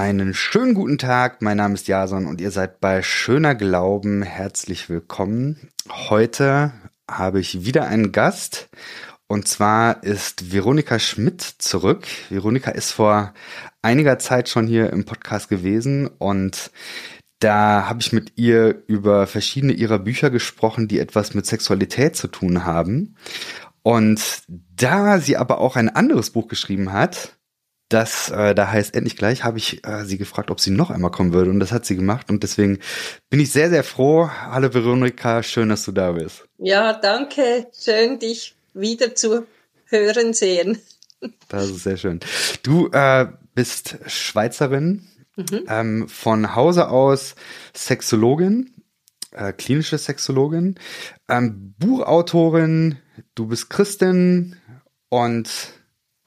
[0.00, 4.88] Einen schönen guten Tag, mein Name ist Jason und ihr seid bei Schöner Glauben herzlich
[4.88, 5.68] willkommen.
[5.90, 6.72] Heute
[7.06, 8.70] habe ich wieder einen Gast
[9.26, 12.06] und zwar ist Veronika Schmidt zurück.
[12.30, 13.34] Veronika ist vor
[13.82, 16.70] einiger Zeit schon hier im Podcast gewesen und
[17.38, 22.28] da habe ich mit ihr über verschiedene ihrer Bücher gesprochen, die etwas mit Sexualität zu
[22.28, 23.16] tun haben.
[23.82, 27.36] Und da sie aber auch ein anderes Buch geschrieben hat,
[27.90, 31.10] das äh, da heißt endlich gleich, habe ich äh, sie gefragt, ob sie noch einmal
[31.10, 31.50] kommen würde.
[31.50, 32.30] Und das hat sie gemacht.
[32.30, 32.78] Und deswegen
[33.28, 34.30] bin ich sehr, sehr froh.
[34.30, 36.44] Hallo Veronika, schön, dass du da bist.
[36.58, 37.66] Ja, danke.
[37.78, 39.44] Schön, dich wieder zu
[39.86, 40.78] hören sehen.
[41.48, 42.20] Das ist sehr schön.
[42.62, 45.06] Du äh, bist Schweizerin,
[45.36, 45.64] mhm.
[45.68, 47.34] ähm, von Hause aus
[47.74, 48.72] Sexologin,
[49.32, 50.76] äh, klinische Sexologin,
[51.28, 52.98] ähm, Buchautorin,
[53.34, 54.56] du bist Christin
[55.08, 55.50] und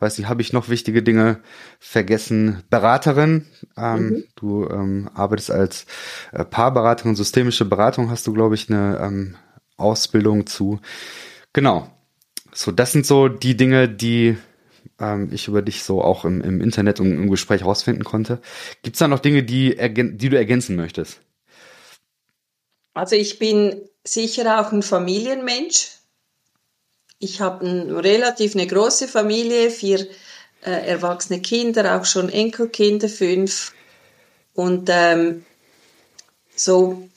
[0.03, 1.39] weiß nicht, habe ich noch wichtige Dinge
[1.79, 2.61] vergessen?
[2.69, 4.23] Beraterin, ähm, mhm.
[4.35, 5.85] du ähm, arbeitest als
[6.31, 9.35] äh, Paarberaterin, systemische Beratung hast du, glaube ich, eine ähm,
[9.77, 10.79] Ausbildung zu.
[11.53, 11.89] Genau.
[12.53, 14.37] So, das sind so die Dinge, die
[14.99, 18.41] ähm, ich über dich so auch im, im Internet und im Gespräch rausfinden konnte.
[18.83, 21.21] Gibt es da noch Dinge, die, die du ergänzen möchtest?
[22.93, 26.02] Also ich bin sicher auch ein Familienmensch.
[27.23, 30.05] Ich habe ein, relativ eine große Familie, vier
[30.65, 33.71] äh, erwachsene Kinder, auch schon Enkelkinder, fünf.
[34.53, 35.45] Und ähm,
[36.53, 37.07] so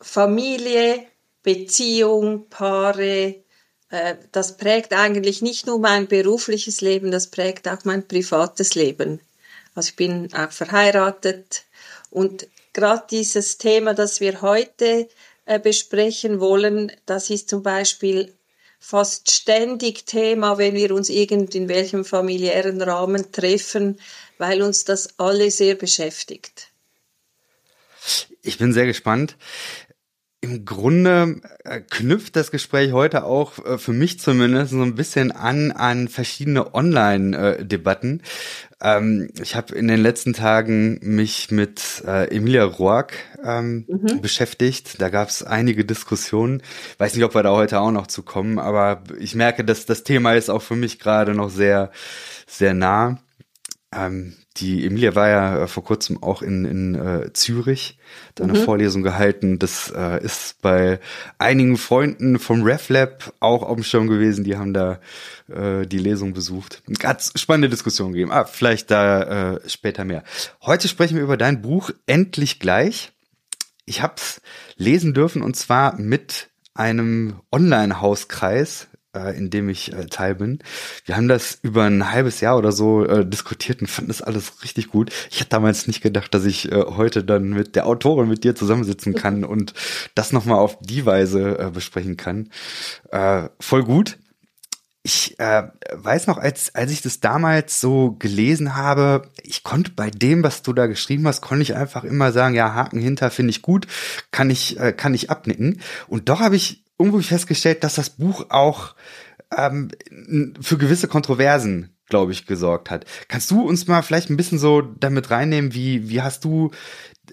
[0.00, 1.04] Familie,
[1.42, 3.42] Beziehung, Paare,
[3.90, 9.20] äh, das prägt eigentlich nicht nur mein berufliches Leben, das prägt auch mein privates Leben.
[9.74, 11.64] Also ich bin auch verheiratet
[12.10, 15.08] und gerade dieses Thema, das wir heute
[15.44, 18.32] äh, besprechen wollen, das ist zum Beispiel
[18.88, 24.00] fast ständig Thema, wenn wir uns irgend in welchem familiären Rahmen treffen,
[24.38, 26.68] weil uns das alle sehr beschäftigt.
[28.40, 29.36] Ich bin sehr gespannt.
[30.40, 35.32] Im Grunde äh, knüpft das Gespräch heute auch äh, für mich zumindest so ein bisschen
[35.32, 38.22] an an verschiedene Online-Debatten.
[38.80, 44.20] Ähm, ich habe in den letzten Tagen mich mit äh, Emilia Roark ähm, mhm.
[44.20, 45.00] beschäftigt.
[45.00, 46.62] Da gab es einige Diskussionen.
[46.98, 50.04] Weiß nicht, ob wir da heute auch noch zu kommen, aber ich merke, dass das
[50.04, 51.90] Thema ist auch für mich gerade noch sehr,
[52.46, 53.18] sehr nah.
[53.92, 57.98] Ähm, die Emilia war ja äh, vor kurzem auch in, in äh, Zürich,
[58.34, 58.64] da eine mhm.
[58.64, 59.58] Vorlesung gehalten.
[59.58, 61.00] Das äh, ist bei
[61.38, 64.44] einigen Freunden vom RefLab auch auf dem Schirm gewesen.
[64.44, 65.00] Die haben da
[65.48, 66.82] äh, die Lesung besucht.
[66.98, 68.32] Ganz spannende Diskussion gegeben.
[68.32, 70.24] Ah, vielleicht da äh, später mehr.
[70.62, 73.12] Heute sprechen wir über dein Buch Endlich gleich.
[73.84, 74.40] Ich hab's
[74.76, 80.58] lesen dürfen und zwar mit einem Online-Hauskreis äh, in dem ich äh, Teil bin.
[81.04, 84.62] Wir haben das über ein halbes Jahr oder so äh, diskutiert und fanden das alles
[84.62, 85.10] richtig gut.
[85.30, 88.54] Ich hatte damals nicht gedacht, dass ich äh, heute dann mit der Autorin mit dir
[88.54, 89.74] zusammensitzen kann und
[90.14, 92.50] das nochmal auf die Weise äh, besprechen kann.
[93.10, 94.18] Äh, voll gut.
[95.02, 100.10] Ich äh, weiß noch, als, als ich das damals so gelesen habe, ich konnte bei
[100.10, 103.50] dem, was du da geschrieben hast, konnte ich einfach immer sagen, ja, Haken hinter finde
[103.50, 103.86] ich gut,
[104.32, 105.80] kann ich, äh, kann ich abnicken.
[106.08, 108.94] Und doch habe ich irgendwo festgestellt, dass das Buch auch
[109.56, 109.90] ähm,
[110.60, 113.04] für gewisse Kontroversen, glaube ich, gesorgt hat.
[113.28, 116.70] Kannst du uns mal vielleicht ein bisschen so damit reinnehmen, wie, wie hast du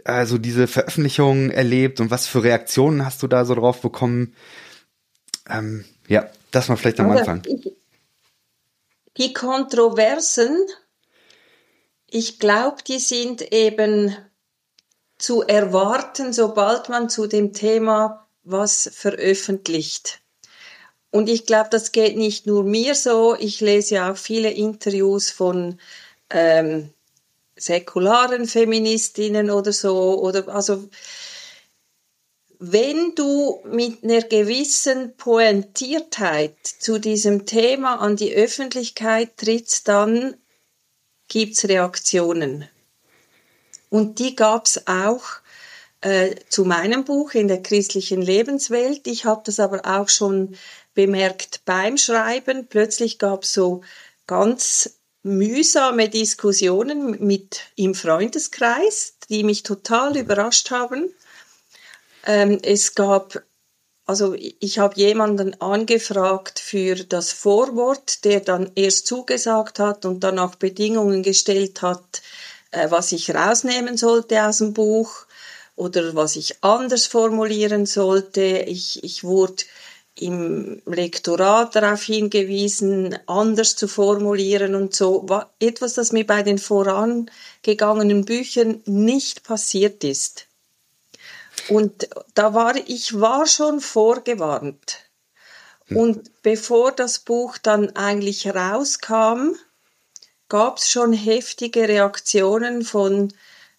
[0.04, 4.36] also diese Veröffentlichung erlebt und was für Reaktionen hast du da so drauf bekommen?
[5.50, 7.44] Ähm, ja, das mal vielleicht am also, Anfang.
[9.18, 10.66] Die Kontroversen,
[12.08, 14.16] ich glaube, die sind eben
[15.18, 20.22] zu erwarten, sobald man zu dem Thema was veröffentlicht.
[21.12, 23.36] Und ich glaube, das geht nicht nur mir so.
[23.36, 25.80] Ich lese ja auch viele Interviews von
[26.30, 26.90] ähm,
[27.56, 30.20] säkularen Feministinnen oder so.
[30.20, 30.90] Oder also
[32.60, 40.36] wenn du mit einer gewissen Pointiertheit zu diesem Thema an die Öffentlichkeit trittst, dann
[41.28, 42.68] gibt's Reaktionen.
[43.90, 45.24] Und die gab's auch
[46.06, 49.08] äh, zu meinem Buch in der christlichen Lebenswelt.
[49.08, 50.56] Ich habe das aber auch schon
[50.94, 52.68] bemerkt beim Schreiben.
[52.68, 53.82] Plötzlich gab es so
[54.28, 61.12] ganz mühsame Diskussionen mit im Freundeskreis, die mich total überrascht haben.
[62.28, 63.42] Ähm, es gab,
[64.06, 70.38] also ich habe jemanden angefragt für das Vorwort, der dann erst zugesagt hat und dann
[70.38, 72.22] auch Bedingungen gestellt hat,
[72.70, 75.25] äh, was ich rausnehmen sollte aus dem Buch
[75.76, 78.42] oder was ich anders formulieren sollte.
[78.68, 79.64] Ich, ich wurde
[80.18, 85.28] im Lektorat darauf hingewiesen, anders zu formulieren und so.
[85.28, 90.48] War etwas, das mir bei den vorangegangenen Büchern nicht passiert ist.
[91.68, 95.00] Und da war, ich war schon vorgewarnt.
[95.88, 95.98] Hm.
[95.98, 99.56] Und bevor das Buch dann eigentlich rauskam,
[100.48, 103.34] gab es schon heftige Reaktionen von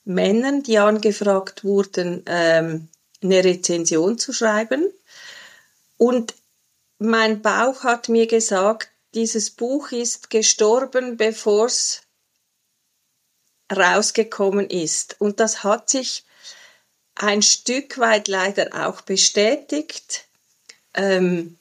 [0.07, 2.89] Männern, die angefragt wurden, ähm,
[3.23, 4.91] eine Rezension zu schreiben.
[5.99, 6.35] Und
[6.99, 12.03] mein Bauch hat mir gesagt, dieses Buch ist gestorben, bevor es
[13.75, 15.17] rausgekommen ist.
[15.21, 16.25] Und das hat sich
[17.17, 20.27] ein Stück weit leider auch bestätigt
[20.95, 21.59] ähm,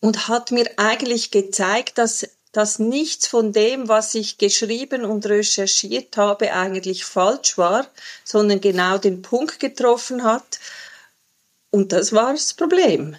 [0.00, 6.16] und hat mir eigentlich gezeigt, dass, dass nichts von dem, was ich geschrieben und recherchiert
[6.16, 7.86] habe, eigentlich falsch war,
[8.24, 10.60] sondern genau den Punkt getroffen hat.
[11.70, 13.16] Und das war das Problem.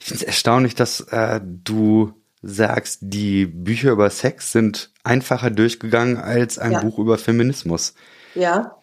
[0.00, 6.16] Ich finde es erstaunlich, dass äh, du sagst, die Bücher über Sex sind einfacher durchgegangen
[6.16, 6.80] als ein ja.
[6.80, 7.94] Buch über Feminismus.
[8.34, 8.76] Ja.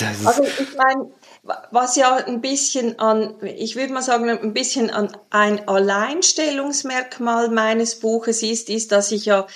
[0.00, 1.10] Also ich meine,
[1.42, 8.00] was ja ein bisschen an, ich würde mal sagen, ein bisschen an ein Alleinstellungsmerkmal meines
[8.00, 9.46] Buches ist, ist, dass ich ja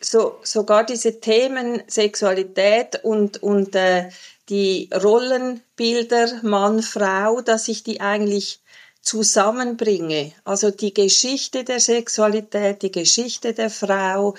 [0.00, 4.10] so, sogar diese Themen Sexualität und, und äh,
[4.48, 8.60] die Rollenbilder Mann, Frau, dass ich die eigentlich
[9.00, 10.32] zusammenbringe.
[10.44, 14.34] Also die Geschichte der Sexualität, die Geschichte der Frau,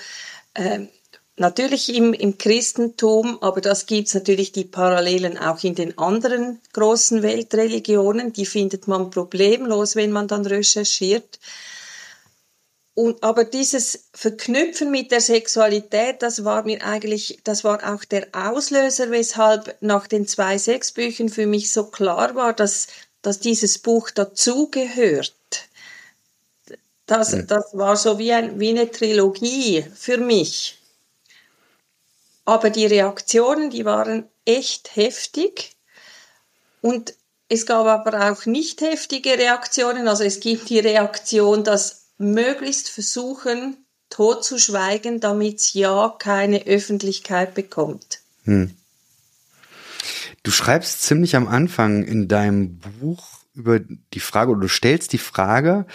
[0.54, 0.86] äh,
[1.36, 7.22] Natürlich im, im Christentum, aber das gibt's natürlich die Parallelen auch in den anderen großen
[7.22, 8.32] Weltreligionen.
[8.32, 11.40] Die findet man problemlos, wenn man dann recherchiert.
[12.94, 18.28] Und, aber dieses Verknüpfen mit der Sexualität, das war mir eigentlich, das war auch der
[18.30, 22.86] Auslöser, weshalb nach den zwei Sexbüchern für mich so klar war, dass,
[23.22, 25.34] dass dieses Buch dazugehört.
[27.06, 30.78] Das, das war so wie, ein, wie eine Trilogie für mich.
[32.44, 35.76] Aber die Reaktionen, die waren echt heftig.
[36.80, 37.14] Und
[37.48, 40.08] es gab aber auch nicht heftige Reaktionen.
[40.08, 46.66] Also es gibt die Reaktion, dass möglichst versuchen, tot zu schweigen, damit es ja keine
[46.66, 48.20] Öffentlichkeit bekommt.
[48.44, 48.76] Hm.
[50.42, 55.18] Du schreibst ziemlich am Anfang in deinem Buch über die Frage, oder du stellst die
[55.18, 55.86] Frage,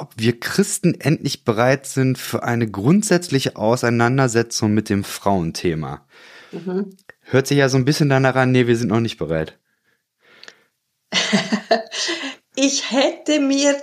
[0.00, 6.06] ob wir Christen endlich bereit sind für eine grundsätzliche Auseinandersetzung mit dem Frauenthema.
[6.52, 6.96] Mhm.
[7.22, 9.58] Hört sich ja so ein bisschen danach an, nee, wir sind noch nicht bereit.
[12.56, 13.76] ich hätte mir,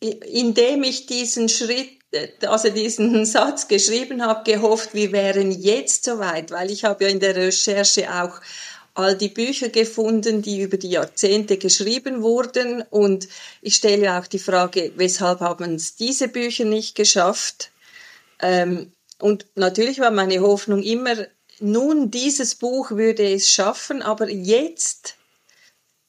[0.00, 1.98] indem ich diesen Schritt,
[2.44, 7.20] also diesen Satz geschrieben habe, gehofft, wir wären jetzt soweit, weil ich habe ja in
[7.20, 8.40] der Recherche auch
[8.94, 12.82] all die Bücher gefunden, die über die Jahrzehnte geschrieben wurden.
[12.90, 13.28] Und
[13.62, 17.70] ich stelle auch die Frage, weshalb haben es diese Bücher nicht geschafft?
[18.40, 21.26] Ähm, und natürlich war meine Hoffnung immer,
[21.60, 25.16] nun, dieses Buch würde es schaffen, aber jetzt,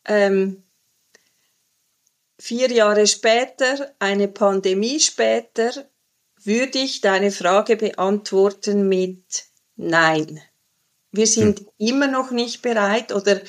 [0.06, 0.64] ähm,
[2.40, 5.72] vier Jahre später, eine Pandemie später,
[6.44, 9.46] würde ich deine Frage beantworten mit
[9.76, 10.42] Nein.
[11.12, 11.68] Wir sind hm.
[11.78, 13.42] immer noch nicht bereit oder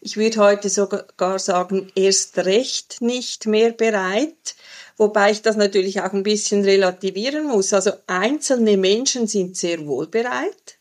[0.00, 4.54] ich würde heute sogar sagen, erst recht nicht mehr bereit,
[4.96, 7.72] wobei ich das natürlich auch ein bisschen relativieren muss.
[7.72, 10.78] Also einzelne Menschen sind sehr wohl bereit,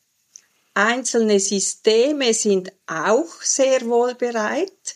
[0.73, 4.95] einzelne Systeme sind auch sehr wohl bereit,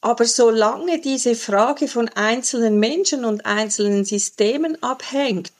[0.00, 5.52] aber solange diese Frage von einzelnen Menschen und einzelnen Systemen abhängt,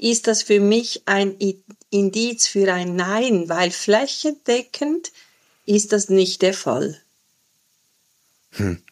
[0.00, 1.36] ist das für mich ein
[1.90, 5.12] Indiz für ein Nein, weil flächendeckend
[5.66, 7.00] ist das nicht der Fall.
[8.52, 8.82] Hm.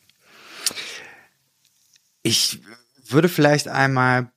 [2.22, 2.60] Ich
[3.06, 4.30] würde vielleicht einmal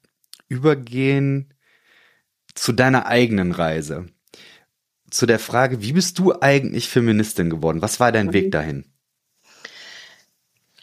[0.47, 1.53] übergehen
[2.55, 4.07] zu deiner eigenen Reise.
[5.09, 7.81] Zu der Frage, wie bist du eigentlich Feministin geworden?
[7.81, 8.33] Was war dein mhm.
[8.33, 8.85] Weg dahin?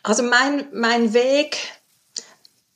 [0.02, 1.57] Also mein, mein Weg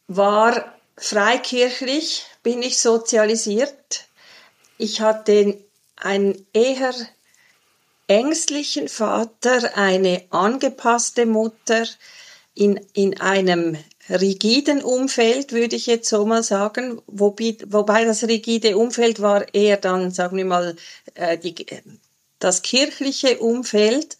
[0.07, 4.08] war freikirchlich, bin ich sozialisiert.
[4.78, 5.58] Ich hatte
[5.96, 6.94] einen eher
[8.08, 11.87] ängstlichen Vater, eine angepasste Mutter
[12.54, 13.76] in, in einem
[14.11, 19.76] rigiden Umfeld, würde ich jetzt so mal sagen, wobei, wobei das rigide Umfeld war eher
[19.76, 20.76] dann, sagen wir mal,
[21.14, 21.54] äh, die,
[22.38, 24.18] das kirchliche Umfeld.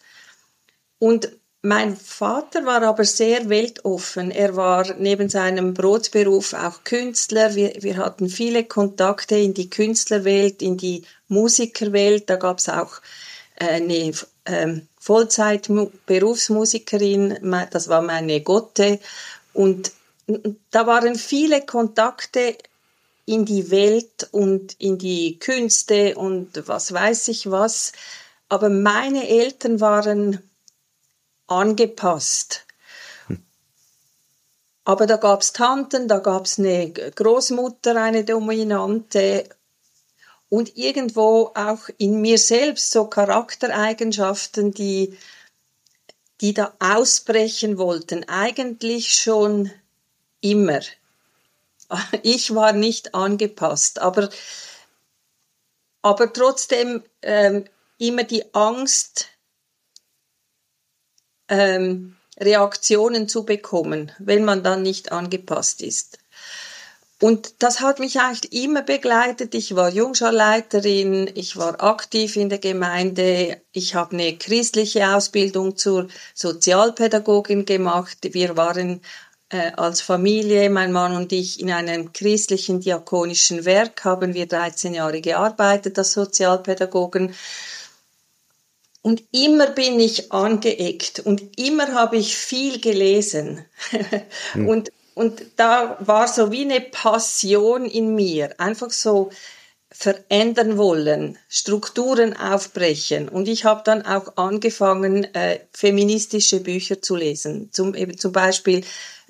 [0.99, 1.29] Und
[1.65, 4.31] mein Vater war aber sehr weltoffen.
[4.31, 7.55] Er war neben seinem Brotberuf auch Künstler.
[7.55, 12.29] Wir, wir hatten viele Kontakte in die Künstlerwelt, in die Musikerwelt.
[12.29, 12.99] Da gab es auch
[13.55, 14.11] äh, eine
[14.45, 17.37] ähm, Vollzeit-Berufsmusikerin,
[17.71, 18.99] das war meine Gotte.
[19.53, 19.93] Und
[20.71, 22.57] da waren viele Kontakte
[23.25, 27.93] in die Welt und in die Künste und was weiß ich was.
[28.49, 30.41] Aber meine Eltern waren
[31.47, 32.65] angepasst.
[34.85, 39.47] Aber da gab's Tanten, da gab's eine Großmutter, eine dominante
[40.49, 45.17] und irgendwo auch in mir selbst so Charaktereigenschaften, die,
[46.41, 49.71] die da ausbrechen wollten, eigentlich schon
[50.41, 50.81] immer.
[52.23, 54.29] Ich war nicht angepasst, aber,
[56.01, 57.65] aber trotzdem ähm,
[57.99, 59.29] immer die Angst,
[61.53, 66.17] ähm, Reaktionen zu bekommen, wenn man dann nicht angepasst ist.
[67.21, 69.55] Und das hat mich eigentlich immer begleitet.
[69.55, 76.07] Ich war Jungscharleiterin, ich war aktiv in der Gemeinde, ich habe eine christliche Ausbildung zur
[76.33, 78.17] Sozialpädagogin gemacht.
[78.33, 78.99] Wir waren
[79.49, 84.95] äh, als Familie, mein Mann und ich, in einem christlichen diakonischen Werk, haben wir 13
[84.95, 87.33] Jahre gearbeitet als Sozialpädagogen.
[89.03, 93.65] Und immer bin ich angeeckt und immer habe ich viel gelesen.
[94.53, 94.67] hm.
[94.67, 99.29] Und, und da war so wie eine Passion in mir, einfach so
[99.91, 103.29] verändern wollen, Strukturen aufbrechen.
[103.29, 107.69] Und ich habe dann auch angefangen, äh, feministische Bücher zu lesen.
[107.71, 108.83] Zum, eben zum Beispiel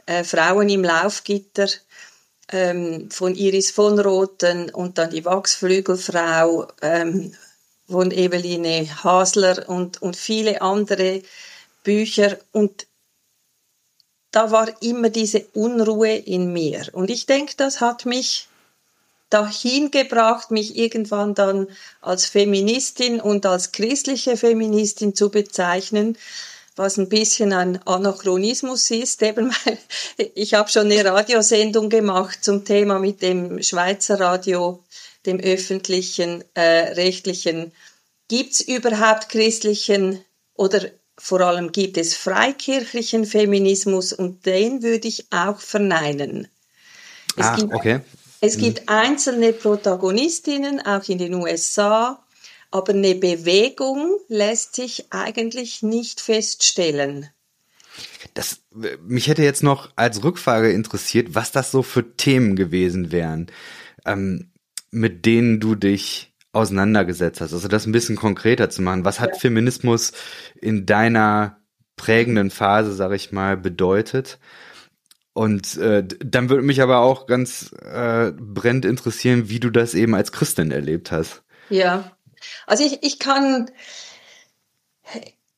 [0.05, 1.67] äh, Frauen im Laufgitter
[2.51, 7.33] ähm, von Iris von Roten und dann die Wachsflügelfrau ähm,
[7.89, 11.21] von Eveline Hasler und, und viele andere
[11.83, 12.87] Bücher und
[14.31, 16.89] da war immer diese Unruhe in mir.
[16.93, 18.47] Und ich denke, das hat mich
[19.29, 21.67] dahin gebracht, mich irgendwann dann
[22.01, 26.17] als Feministin und als christliche Feministin zu bezeichnen,
[26.75, 29.21] was ein bisschen ein Anachronismus ist.
[29.21, 29.53] Eben,
[30.35, 34.83] ich habe schon eine Radiosendung gemacht zum Thema mit dem Schweizer Radio
[35.25, 37.71] dem öffentlichen, äh, rechtlichen.
[38.27, 40.23] Gibt es überhaupt christlichen
[40.55, 46.47] oder vor allem gibt es freikirchlichen Feminismus und den würde ich auch verneinen.
[47.35, 47.99] Es ah, gibt, okay.
[48.41, 52.21] Es gibt einzelne Protagonistinnen, auch in den USA,
[52.71, 57.29] aber eine Bewegung lässt sich eigentlich nicht feststellen.
[58.33, 58.61] Das,
[59.01, 63.51] mich hätte jetzt noch als Rückfrage interessiert, was das so für Themen gewesen wären.
[64.05, 64.51] Ähm,
[64.93, 67.53] mit denen du dich auseinandergesetzt hast.
[67.53, 69.05] Also das ein bisschen konkreter zu machen.
[69.05, 69.37] Was hat.
[69.37, 70.13] Feminismus
[70.61, 71.57] in deiner
[71.95, 74.39] prägenden Phase, sag ich mal, bedeutet?
[75.33, 80.13] Und äh, dann würde mich aber auch ganz äh, brennend interessieren, wie du das eben
[80.13, 81.41] als Christin erlebt hast.
[81.69, 82.11] Ja,
[82.67, 83.71] also ich, ich kann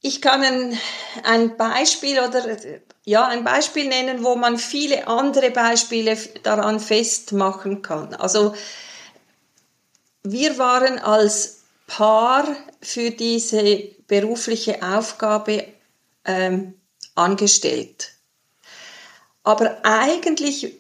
[0.02, 0.78] ich kann ein,
[1.24, 2.58] ein Beispiel oder
[3.04, 8.14] ja ein Beispiel nennen, wo man viele andere Beispiele daran festmachen kann.
[8.14, 8.54] Also
[10.26, 12.46] wir waren als Paar
[12.82, 15.66] für diese berufliche Aufgabe
[16.26, 16.74] ähm,
[17.14, 18.12] angestellt.
[19.44, 20.74] Aber eigentlich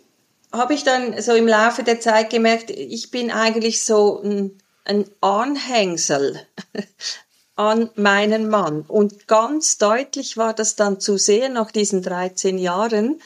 [0.52, 5.06] habe ich dann so im Laufe der Zeit gemerkt, ich bin eigentlich so ein, ein
[5.22, 6.40] Anhängsel
[7.56, 8.82] an meinen Mann.
[8.82, 13.22] Und ganz deutlich war das dann zu sehen nach diesen 13 Jahren,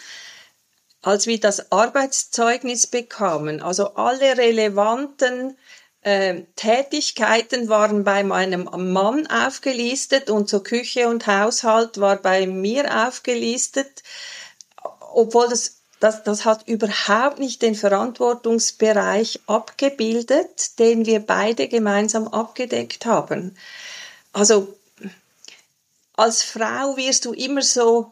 [1.02, 3.62] als wir das Arbeitszeugnis bekamen.
[3.62, 5.56] Also alle relevanten
[6.02, 13.08] äh, Tätigkeiten waren bei meinem Mann aufgelistet und so Küche und Haushalt war bei mir
[13.08, 14.04] aufgelistet,
[15.14, 23.06] obwohl das, das, das hat überhaupt nicht den Verantwortungsbereich abgebildet, den wir beide gemeinsam abgedeckt
[23.06, 23.58] haben.
[24.32, 24.74] Also
[26.14, 28.12] als Frau wirst du immer so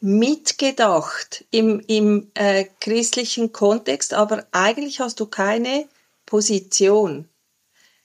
[0.00, 5.88] mitgedacht im, im äh, christlichen Kontext, aber eigentlich hast du keine
[6.32, 7.28] Position.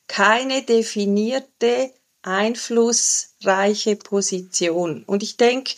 [0.07, 1.93] Keine definierte,
[2.23, 5.03] einflussreiche Position.
[5.05, 5.75] Und ich denke,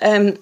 [0.00, 0.38] ähm,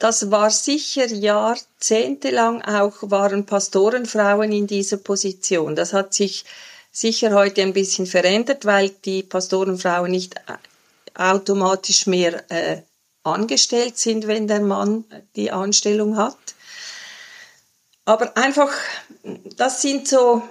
[0.00, 5.76] das war sicher jahrzehntelang auch, waren Pastorenfrauen in dieser Position.
[5.76, 6.44] Das hat sich
[6.90, 10.34] sicher heute ein bisschen verändert, weil die Pastorenfrauen nicht
[11.14, 12.82] automatisch mehr äh,
[13.22, 15.04] angestellt sind, wenn der Mann
[15.36, 16.36] die Anstellung hat.
[18.08, 18.72] Aber einfach,
[19.56, 20.42] das sind so,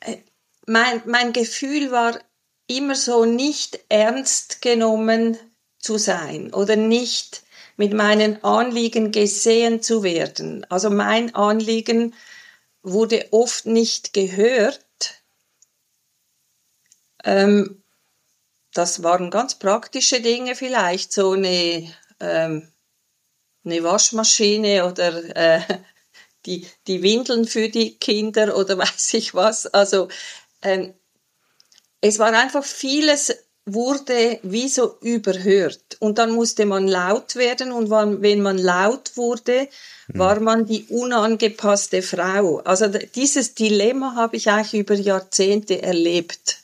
[0.00, 0.18] äh,
[0.66, 2.18] mein, mein Gefühl war
[2.66, 5.38] immer so nicht ernst genommen
[5.78, 7.42] zu sein oder nicht
[7.76, 10.64] mit meinen Anliegen gesehen zu werden.
[10.70, 12.14] Also mein Anliegen
[12.82, 14.84] wurde oft nicht gehört,
[17.24, 17.82] Ähm,
[18.72, 22.72] das waren ganz praktische Dinge vielleicht, so eine, ähm,
[23.64, 25.60] eine Waschmaschine oder äh,
[26.46, 29.66] die, die Windeln für die Kinder oder weiß ich was.
[29.66, 30.08] Also
[30.62, 30.94] ähm,
[32.00, 33.34] es war einfach vieles
[33.66, 35.96] wurde wie so überhört.
[36.00, 39.68] Und dann musste man laut werden und wenn man laut wurde,
[40.06, 40.18] hm.
[40.18, 42.58] war man die unangepasste Frau.
[42.58, 46.58] Also dieses Dilemma habe ich eigentlich über Jahrzehnte erlebt.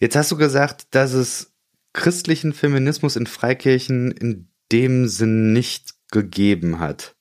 [0.00, 1.50] Jetzt hast du gesagt, dass es
[1.92, 7.14] christlichen Feminismus in Freikirchen in dem Sinn nicht gegeben hat.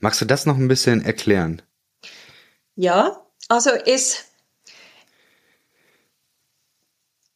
[0.00, 1.62] Magst du das noch ein bisschen erklären?
[2.74, 4.30] Ja, also es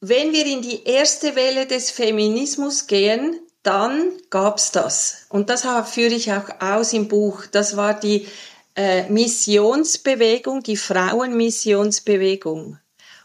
[0.06, 5.24] Wenn wir in die erste Welle des Feminismus gehen, dann gab's das.
[5.30, 7.46] Und das führe ich auch aus im Buch.
[7.50, 8.28] Das war die
[8.76, 12.78] äh, Missionsbewegung, die Frauenmissionsbewegung.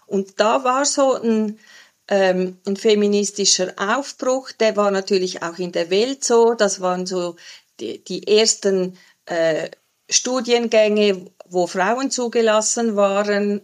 [0.05, 1.59] Und da war so ein,
[2.07, 6.53] ähm, ein feministischer Aufbruch, der war natürlich auch in der Welt so.
[6.53, 7.35] Das waren so
[7.81, 8.97] die, die ersten
[9.29, 9.69] äh,
[10.09, 13.61] Studiengänge, wo Frauen zugelassen waren.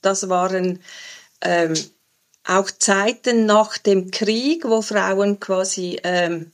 [0.00, 0.82] Das waren
[1.42, 1.74] ähm,
[2.44, 6.52] auch Zeiten nach dem Krieg, wo Frauen quasi ähm,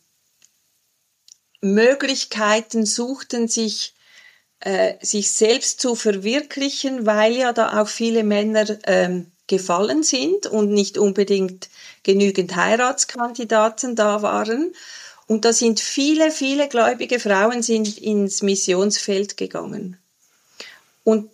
[1.61, 3.95] Möglichkeiten suchten, sich,
[4.61, 10.71] äh, sich selbst zu verwirklichen, weil ja da auch viele Männer ähm, gefallen sind und
[10.71, 11.69] nicht unbedingt
[12.03, 14.75] genügend Heiratskandidaten da waren.
[15.33, 19.97] Und da sind viele, viele gläubige Frauen sind ins Missionsfeld gegangen.
[21.05, 21.31] Und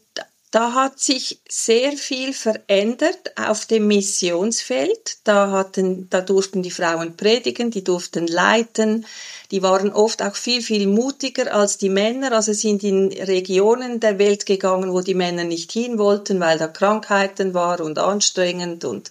[0.52, 5.17] da hat sich sehr viel verändert auf dem Missionsfeld.
[5.25, 9.05] Da hatten, da durften die Frauen predigen, die durften leiten.
[9.50, 12.31] Die waren oft auch viel, viel mutiger als die Männer.
[12.31, 16.69] Also sind in Regionen der Welt gegangen, wo die Männer nicht hin wollten, weil da
[16.69, 19.11] Krankheiten war und anstrengend und,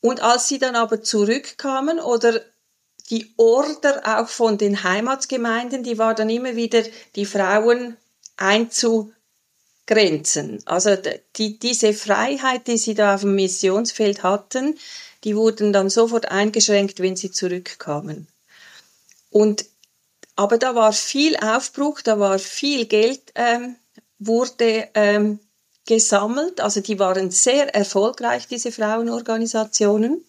[0.00, 2.40] und als sie dann aber zurückkamen oder
[3.10, 6.82] die Order auch von den Heimatsgemeinden, die war dann immer wieder,
[7.16, 7.96] die Frauen
[8.36, 9.12] einzu
[9.86, 10.62] Grenzen.
[10.64, 10.96] Also
[11.36, 14.78] die, diese Freiheit, die sie da auf dem Missionsfeld hatten,
[15.24, 18.28] die wurden dann sofort eingeschränkt, wenn sie zurückkamen.
[19.30, 19.66] Und
[20.34, 23.76] aber da war viel Aufbruch, da war viel Geld ähm,
[24.18, 25.40] wurde ähm,
[25.86, 26.60] gesammelt.
[26.60, 30.24] Also die waren sehr erfolgreich, diese Frauenorganisationen.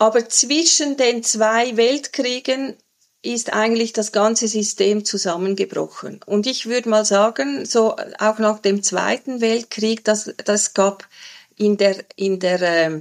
[0.00, 2.74] Aber zwischen den zwei Weltkriegen
[3.20, 6.20] ist eigentlich das ganze System zusammengebrochen.
[6.24, 11.06] Und ich würde mal sagen, so auch nach dem Zweiten Weltkrieg, das, das gab
[11.54, 13.00] in der, in der äh,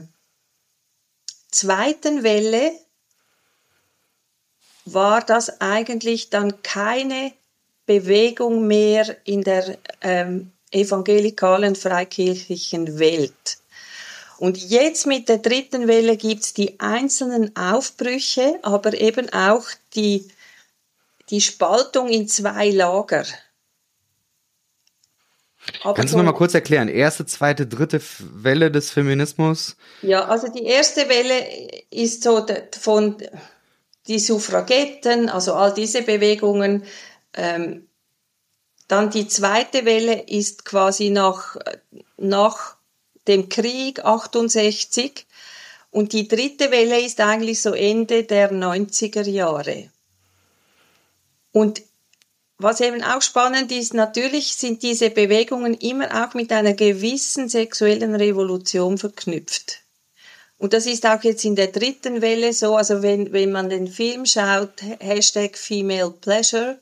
[1.52, 2.74] zweiten Welle
[4.84, 7.32] war das eigentlich dann keine
[7.86, 13.60] Bewegung mehr in der ähm, evangelikalen freikirchlichen Welt.
[14.40, 20.30] Und jetzt mit der dritten Welle gibt's die einzelnen Aufbrüche, aber eben auch die,
[21.30, 23.26] die Spaltung in zwei Lager.
[25.84, 26.88] Aber Kannst du noch mal kurz erklären?
[26.88, 29.76] Erste, zweite, dritte Welle des Feminismus?
[30.02, 31.46] Ja, also die erste Welle
[31.90, 32.46] ist so
[32.80, 33.18] von
[34.08, 36.86] die Suffragetten, also all diese Bewegungen.
[37.34, 37.90] Ähm,
[38.88, 41.58] dann die zweite Welle ist quasi nach,
[42.18, 42.79] nach
[43.30, 45.26] dem Krieg 68
[45.92, 49.90] und die dritte Welle ist eigentlich so Ende der 90er Jahre.
[51.52, 51.82] Und
[52.58, 58.16] was eben auch spannend ist, natürlich sind diese Bewegungen immer auch mit einer gewissen sexuellen
[58.16, 59.80] Revolution verknüpft.
[60.58, 63.88] Und das ist auch jetzt in der dritten Welle so, also wenn, wenn man den
[63.88, 66.78] Film schaut, Hashtag Female Pleasure,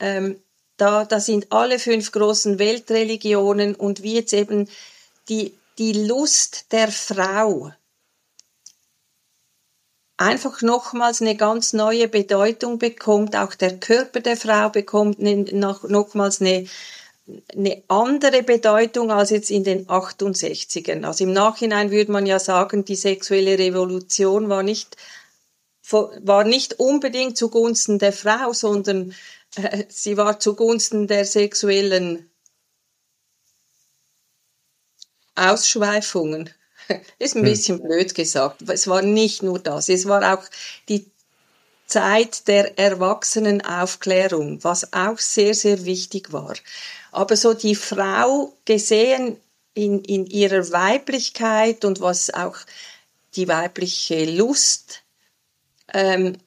[0.00, 0.40] ähm,
[0.76, 4.68] da, da sind alle fünf großen Weltreligionen und wie jetzt eben
[5.28, 7.72] die die Lust der Frau
[10.16, 16.40] einfach nochmals eine ganz neue Bedeutung bekommt, auch der Körper der Frau bekommt noch, nochmals
[16.40, 16.66] eine,
[17.54, 21.04] eine andere Bedeutung als jetzt in den 68ern.
[21.04, 24.96] Also im Nachhinein würde man ja sagen, die sexuelle Revolution war nicht,
[25.90, 29.14] war nicht unbedingt zugunsten der Frau, sondern
[29.56, 32.30] äh, sie war zugunsten der sexuellen
[35.36, 36.50] Ausschweifungen.
[37.18, 37.50] Ist ein hm.
[37.50, 38.62] bisschen blöd gesagt.
[38.68, 39.88] Es war nicht nur das.
[39.88, 40.44] Es war auch
[40.88, 41.06] die
[41.86, 46.54] Zeit der Erwachsenenaufklärung, was auch sehr, sehr wichtig war.
[47.12, 49.36] Aber so die Frau gesehen
[49.74, 52.56] in, in ihrer Weiblichkeit und was auch
[53.36, 55.02] die weibliche Lust
[55.92, 56.38] ähm,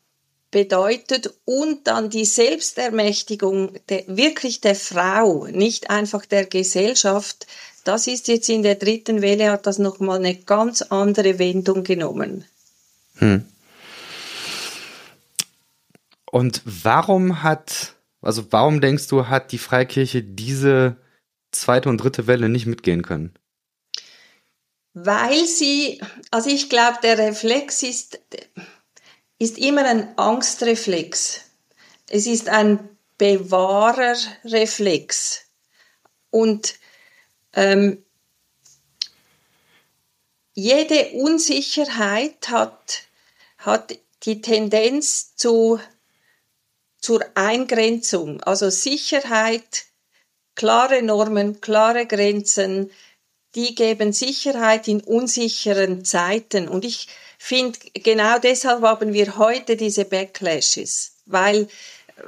[0.51, 7.45] bedeutet und dann die Selbstermächtigung der, wirklich der Frau, nicht einfach der Gesellschaft,
[7.83, 12.45] das ist jetzt in der dritten Welle, hat das nochmal eine ganz andere Wendung genommen.
[13.15, 13.45] Hm.
[16.31, 20.97] Und warum hat, also warum denkst du, hat die Freikirche diese
[21.51, 23.33] zweite und dritte Welle nicht mitgehen können?
[24.93, 28.19] Weil sie, also ich glaube, der Reflex ist,
[29.37, 31.45] ist immer ein Angstreflex.
[32.09, 35.45] Es ist ein Bewahrerreflex.
[36.31, 36.78] Und
[37.53, 38.03] ähm,
[40.53, 43.03] jede Unsicherheit hat,
[43.57, 45.79] hat die Tendenz zu,
[46.99, 48.41] zur Eingrenzung.
[48.43, 49.85] Also Sicherheit,
[50.55, 52.91] klare Normen, klare Grenzen,
[53.55, 56.67] die geben Sicherheit in unsicheren Zeiten.
[56.67, 57.07] Und ich
[57.37, 61.67] finde, genau deshalb haben wir heute diese Backlashes, weil,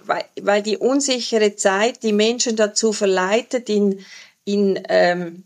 [0.05, 4.03] weil, weil die unsichere Zeit die Menschen dazu verleitet, in,
[4.45, 5.45] in, ähm,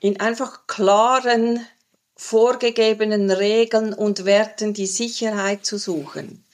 [0.00, 1.66] in einfach klaren,
[2.16, 6.44] vorgegebenen Regeln und Werten die Sicherheit zu suchen.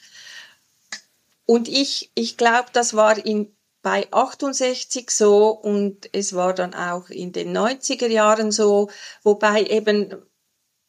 [1.45, 7.09] Und ich, ich glaube, das war in, bei 68 so und es war dann auch
[7.11, 8.91] in den 90er Jahren so,
[9.23, 10.15] wobei eben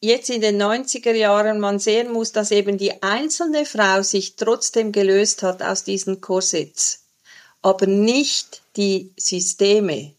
[0.00, 4.92] jetzt in den 90er Jahren man sehen muss, dass eben die einzelne Frau sich trotzdem
[4.92, 7.06] gelöst hat aus diesen Korsetts,
[7.62, 10.12] aber nicht die Systeme.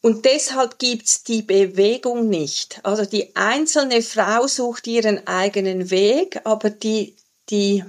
[0.00, 2.80] Und deshalb gibt's die Bewegung nicht.
[2.84, 7.16] Also die einzelne Frau sucht ihren eigenen Weg, aber die,
[7.50, 7.82] die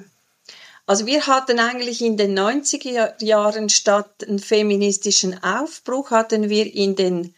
[0.87, 6.95] also wir hatten eigentlich in den 90er Jahren statt einen feministischen Aufbruch, hatten wir in
[6.95, 7.35] den,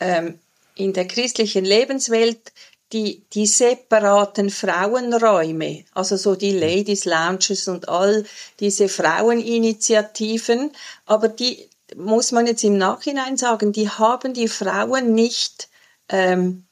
[0.00, 0.40] ähm,
[0.74, 2.52] in der christlichen Lebenswelt
[2.92, 8.24] die, die separaten Frauenräume, also so die Ladies Lounges und all
[8.60, 10.70] diese Fraueninitiativen,
[11.06, 15.68] aber die muss man jetzt im Nachhinein sagen, die haben die Frauen nicht
[16.08, 16.64] ähm,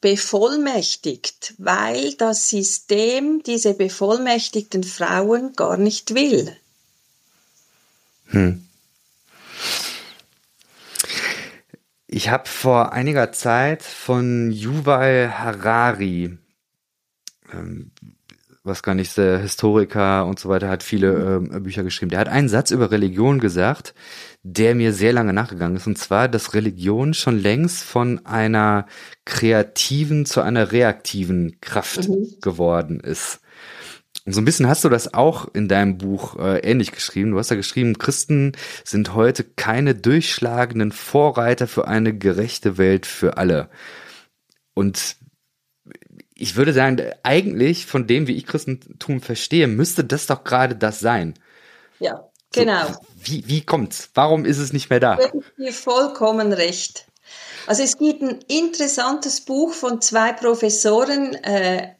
[0.00, 6.56] bevollmächtigt, weil das System diese bevollmächtigten Frauen gar nicht will.
[8.26, 8.66] Hm.
[12.14, 16.36] Ich habe vor einiger Zeit von Yuval Harari,
[17.50, 17.90] ähm,
[18.64, 22.10] was gar nicht, der Historiker und so weiter, hat viele ähm, Bücher geschrieben.
[22.10, 23.94] Der hat einen Satz über Religion gesagt,
[24.42, 25.86] der mir sehr lange nachgegangen ist.
[25.86, 28.84] Und zwar, dass Religion schon längst von einer
[29.24, 32.26] kreativen zu einer reaktiven Kraft mhm.
[32.42, 33.40] geworden ist.
[34.24, 37.32] Und so ein bisschen hast du das auch in deinem Buch äh, ähnlich geschrieben.
[37.32, 38.52] Du hast ja geschrieben, Christen
[38.84, 43.68] sind heute keine durchschlagenden Vorreiter für eine gerechte Welt für alle.
[44.74, 45.16] Und
[46.34, 51.00] ich würde sagen, eigentlich von dem, wie ich Christentum verstehe, müsste das doch gerade das
[51.00, 51.34] sein.
[51.98, 52.86] Ja, genau.
[52.86, 54.10] So, wie, wie kommt's?
[54.14, 55.18] Warum ist es nicht mehr da?
[55.18, 57.06] Ich dir vollkommen recht.
[57.66, 61.94] Also es gibt ein interessantes Buch von zwei Professoren äh,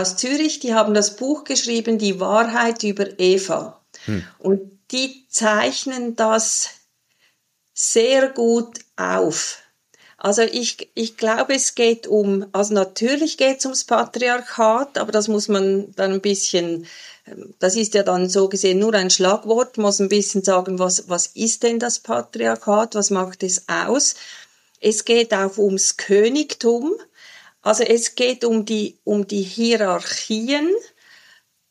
[0.00, 3.80] aus Zürich, die haben das Buch geschrieben, Die Wahrheit über Eva.
[4.04, 4.24] Hm.
[4.38, 6.70] Und die zeichnen das
[7.72, 9.58] sehr gut auf.
[10.16, 15.28] Also ich, ich glaube, es geht um, also natürlich geht es ums Patriarchat, aber das
[15.28, 16.86] muss man dann ein bisschen
[17.58, 21.28] das ist ja dann so gesehen nur ein Schlagwort, muss ein bisschen sagen, was, was
[21.28, 24.14] ist denn das Patriarchat, was macht es aus?
[24.80, 26.92] Es geht auch ums Königtum,
[27.64, 30.70] also es geht um die, um die Hierarchien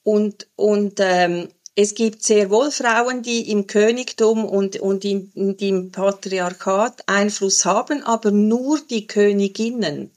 [0.01, 5.91] und, und ähm, es gibt sehr wohl Frauen, die im Königtum und, und im, im
[5.91, 10.12] Patriarchat Einfluss haben, aber nur die Königinnen.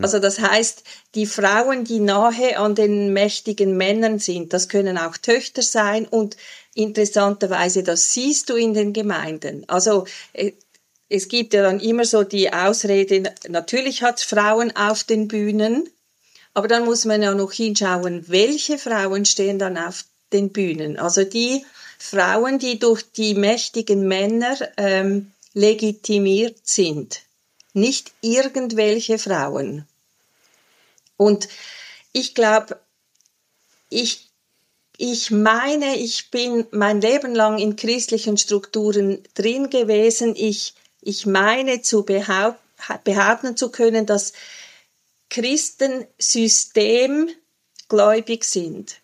[0.00, 0.84] Also das heißt,
[1.16, 6.36] die Frauen, die nahe an den mächtigen Männern sind, das können auch Töchter sein und
[6.74, 9.64] interessanterweise, das siehst du in den Gemeinden.
[9.68, 10.52] Also äh,
[11.10, 15.88] es gibt ja dann immer so die Ausrede, natürlich hat Frauen auf den Bühnen,
[16.54, 20.98] aber dann muss man ja noch hinschauen, welche Frauen stehen dann auf den Bühnen.
[20.98, 21.66] Also die
[21.98, 27.20] Frauen, die durch die mächtigen Männer ähm, legitimiert sind
[27.72, 29.86] nicht irgendwelche Frauen.
[31.16, 31.48] Und
[32.12, 32.80] ich glaube,
[33.88, 34.28] ich,
[34.96, 40.34] ich meine, ich bin mein Leben lang in christlichen Strukturen drin gewesen.
[40.36, 42.60] Ich, ich meine zu behaupt,
[43.04, 44.32] behaupten zu können, dass
[45.28, 48.96] Christen systemgläubig sind.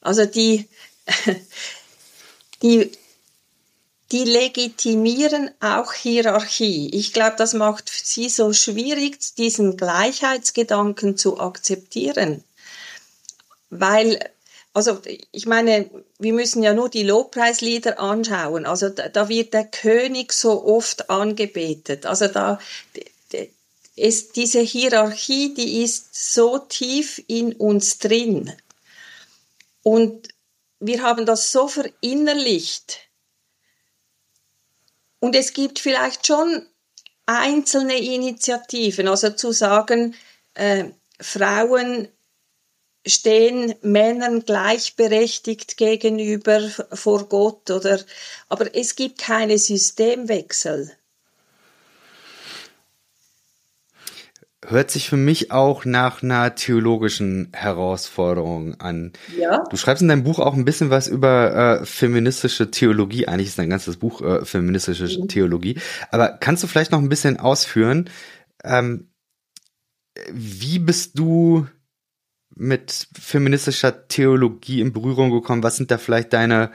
[0.00, 0.68] Also die,
[2.62, 2.90] die
[4.12, 6.90] die legitimieren auch Hierarchie.
[6.92, 12.44] Ich glaube, das macht sie so schwierig, diesen Gleichheitsgedanken zu akzeptieren.
[13.70, 14.30] Weil,
[14.74, 15.00] also
[15.32, 18.64] ich meine, wir müssen ja nur die Lobpreislieder anschauen.
[18.64, 22.06] Also da, da wird der König so oft angebetet.
[22.06, 22.58] Also da
[23.96, 28.52] ist diese Hierarchie, die ist so tief in uns drin.
[29.82, 30.28] Und
[30.80, 33.00] wir haben das so verinnerlicht.
[35.20, 36.66] Und es gibt vielleicht schon
[37.26, 40.16] einzelne Initiativen, also zu sagen,
[40.54, 40.86] äh,
[41.20, 42.08] Frauen
[43.06, 46.60] stehen Männern gleichberechtigt gegenüber
[46.92, 48.00] vor Gott oder
[48.48, 50.92] aber es gibt keine Systemwechsel.
[54.64, 59.12] Hört sich für mich auch nach einer theologischen Herausforderung an.
[59.36, 59.64] Ja.
[59.68, 63.26] Du schreibst in deinem Buch auch ein bisschen was über äh, feministische Theologie.
[63.26, 65.26] Eigentlich ist dein ganzes Buch äh, feministische mhm.
[65.26, 65.80] Theologie.
[66.12, 68.08] Aber kannst du vielleicht noch ein bisschen ausführen,
[68.62, 69.08] ähm,
[70.30, 71.66] wie bist du
[72.54, 75.62] mit feministischer Theologie in Berührung gekommen?
[75.62, 76.72] Was sind da vielleicht deine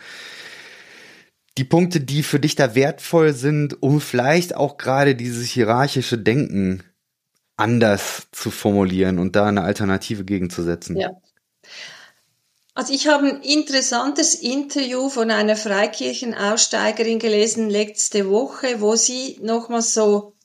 [1.57, 6.83] die Punkte, die für dich da wertvoll sind, um vielleicht auch gerade dieses hierarchische Denken
[7.55, 10.95] anders zu formulieren und da eine Alternative gegenzusetzen?
[10.97, 11.11] Ja.
[12.75, 19.81] Also ich habe ein interessantes Interview von einer Freikirchenaussteigerin gelesen letzte Woche, wo sie nochmal
[19.81, 20.36] so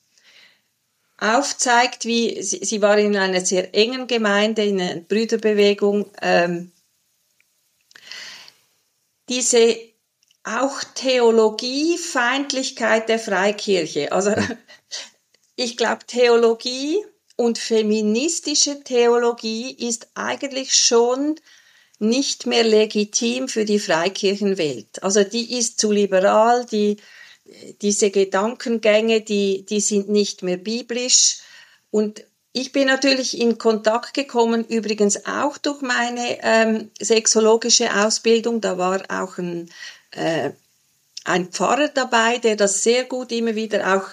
[1.22, 6.72] aufzeigt, wie sie, sie war in einer sehr engen Gemeinde, in einer Brüderbewegung, ähm,
[9.28, 9.76] diese
[10.42, 14.10] auch Theologiefeindlichkeit der Freikirche.
[14.10, 14.34] Also
[15.56, 16.98] ich glaube, Theologie
[17.36, 21.36] und feministische Theologie ist eigentlich schon
[22.00, 25.04] nicht mehr legitim für die Freikirchenwelt.
[25.04, 26.96] Also die ist zu liberal, die
[27.80, 31.38] diese Gedankengänge, die, die sind nicht mehr biblisch.
[31.90, 38.60] Und ich bin natürlich in Kontakt gekommen, übrigens auch durch meine ähm, sexologische Ausbildung.
[38.60, 39.70] Da war auch ein,
[40.10, 40.50] äh,
[41.24, 44.12] ein Pfarrer dabei, der das sehr gut immer wieder auch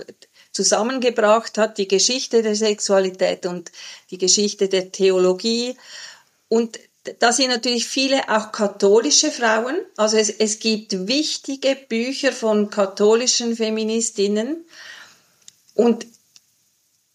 [0.52, 3.72] zusammengebracht hat, die Geschichte der Sexualität und
[4.10, 5.76] die Geschichte der Theologie.
[6.48, 6.80] Und
[7.20, 9.78] da sind natürlich viele auch katholische Frauen.
[9.96, 14.66] Also es, es gibt wichtige Bücher von katholischen Feministinnen
[15.76, 16.06] und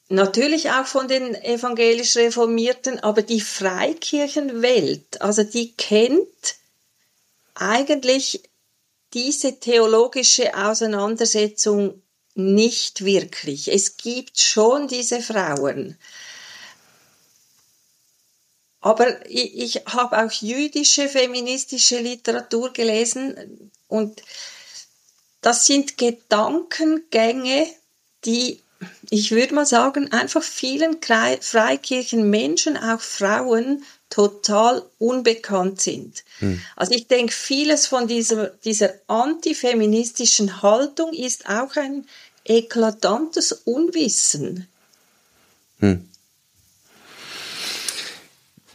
[0.08, 6.56] natürlich auch von den evangelisch Reformierten, aber die Freikirchenwelt, also die kennt
[7.54, 8.42] eigentlich
[9.12, 12.02] diese theologische Auseinandersetzung
[12.34, 13.72] nicht wirklich.
[13.72, 15.96] Es gibt schon diese Frauen.
[18.84, 24.22] Aber ich, ich habe auch jüdische feministische Literatur gelesen und
[25.40, 27.66] das sind Gedankengänge,
[28.26, 28.60] die,
[29.08, 36.22] ich würde mal sagen, einfach vielen Freikirchenmenschen, auch Frauen, total unbekannt sind.
[36.40, 36.60] Hm.
[36.76, 42.06] Also ich denke, vieles von dieser, dieser antifeministischen Haltung ist auch ein
[42.44, 44.68] eklatantes Unwissen.
[45.78, 46.06] Hm.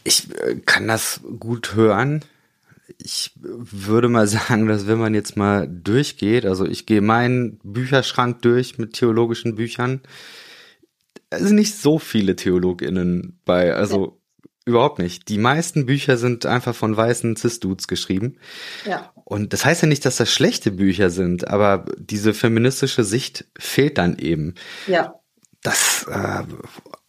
[0.04, 2.24] Ich äh, kann das gut hören.
[2.98, 8.42] Ich würde mal sagen, dass wenn man jetzt mal durchgeht, also ich gehe meinen Bücherschrank
[8.42, 10.00] durch mit theologischen Büchern,
[11.30, 14.50] es sind nicht so viele TheologInnen bei, also ja.
[14.66, 15.28] überhaupt nicht.
[15.28, 18.36] Die meisten Bücher sind einfach von weißen Cis-Dudes geschrieben.
[18.84, 19.12] Ja.
[19.24, 23.96] Und das heißt ja nicht, dass das schlechte Bücher sind, aber diese feministische Sicht fehlt
[23.96, 24.56] dann eben.
[24.88, 25.14] Ja.
[25.62, 26.42] Das äh,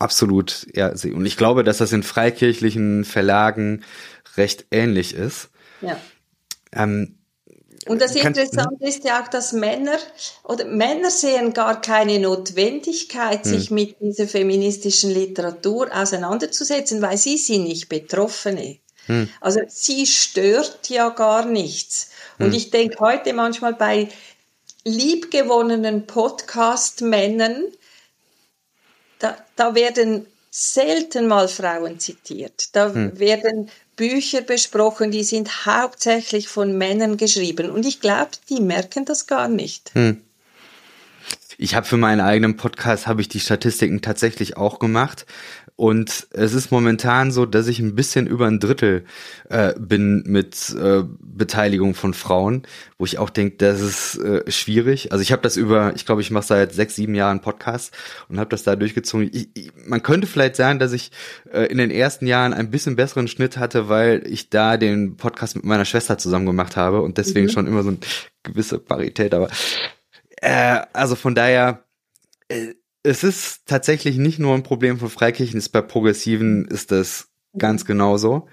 [0.02, 0.90] absolut, ja.
[0.90, 3.84] Und ich glaube, dass das in freikirchlichen Verlagen
[4.38, 5.50] recht ähnlich ist.
[5.82, 5.98] Ja.
[6.74, 7.18] Ähm,
[7.88, 9.98] und das Interessante ist ja auch, dass Männer
[10.44, 13.52] oder Männer sehen gar keine Notwendigkeit, hm.
[13.52, 18.78] sich mit dieser feministischen Literatur auseinanderzusetzen, weil sie sind nicht Betroffene.
[19.08, 19.30] Hm.
[19.40, 22.12] Also sie stört ja gar nichts.
[22.38, 22.54] Und hm.
[22.54, 24.10] ich denke heute manchmal bei
[24.84, 27.64] liebgewonnenen Podcast-Männern,
[29.22, 32.76] da, da werden selten mal Frauen zitiert.
[32.76, 33.18] Da hm.
[33.20, 37.70] werden Bücher besprochen, die sind hauptsächlich von Männern geschrieben.
[37.70, 39.92] Und ich glaube, die merken das gar nicht.
[39.94, 40.22] Hm.
[41.58, 45.28] Ich habe für meinen eigenen Podcast habe ich die Statistiken tatsächlich auch gemacht
[45.82, 49.04] und es ist momentan so, dass ich ein bisschen über ein Drittel
[49.50, 52.68] äh, bin mit äh, Beteiligung von Frauen,
[53.00, 55.12] wo ich auch denke, das ist äh, schwierig.
[55.12, 57.98] Also ich habe das über, ich glaube, ich mache seit sechs, sieben Jahren Podcast
[58.30, 59.32] und habe das da durchgezogen.
[59.34, 61.10] Ich, ich, man könnte vielleicht sagen, dass ich
[61.52, 65.56] äh, in den ersten Jahren ein bisschen besseren Schnitt hatte, weil ich da den Podcast
[65.56, 67.52] mit meiner Schwester zusammen gemacht habe und deswegen mhm.
[67.52, 67.98] schon immer so eine
[68.44, 69.34] gewisse Parität.
[69.34, 69.50] Aber
[70.42, 71.86] äh, also von daher
[72.50, 77.30] äh, es ist tatsächlich nicht nur ein Problem von Freikirchen, ist bei Progressiven ist das
[77.58, 78.48] ganz genauso.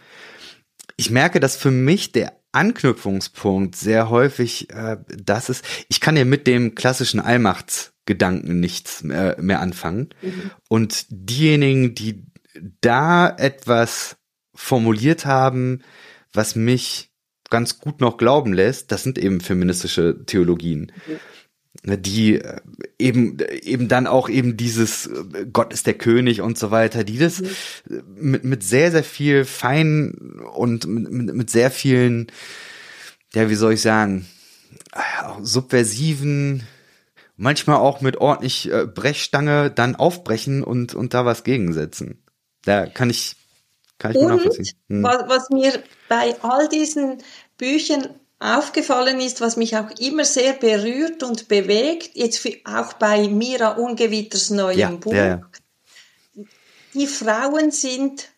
[0.96, 6.24] ich merke, dass für mich der Anknüpfungspunkt sehr häufig äh, das ist, ich kann ja
[6.24, 10.08] mit dem klassischen Allmachtsgedanken nichts mehr, mehr anfangen.
[10.22, 10.50] Mhm.
[10.68, 12.26] Und diejenigen, die
[12.80, 14.16] da etwas
[14.54, 15.82] formuliert haben,
[16.32, 17.12] was mich
[17.50, 20.92] ganz gut noch glauben lässt, das sind eben feministische Theologien.
[21.06, 21.20] Mhm
[21.84, 22.60] die äh,
[22.98, 27.18] eben eben dann auch eben dieses äh, Gott ist der König und so weiter, die
[27.18, 28.02] das mhm.
[28.16, 32.28] mit mit sehr sehr viel fein und mit, mit sehr vielen
[33.34, 34.26] ja, wie soll ich sagen,
[35.42, 36.66] subversiven
[37.36, 42.22] manchmal auch mit ordentlich äh, Brechstange dann aufbrechen und und da was gegensetzen.
[42.64, 43.36] Da kann ich
[43.98, 44.68] kann ich und, nachvollziehen.
[44.88, 45.02] Hm.
[45.02, 47.18] Was, was mir bei all diesen
[47.56, 48.08] Büchern
[48.40, 54.50] aufgefallen ist, was mich auch immer sehr berührt und bewegt, jetzt auch bei Mira Ungewitters
[54.50, 55.12] neuem ja, Buch.
[55.12, 55.50] Ja, ja.
[56.94, 58.28] Die Frauen sind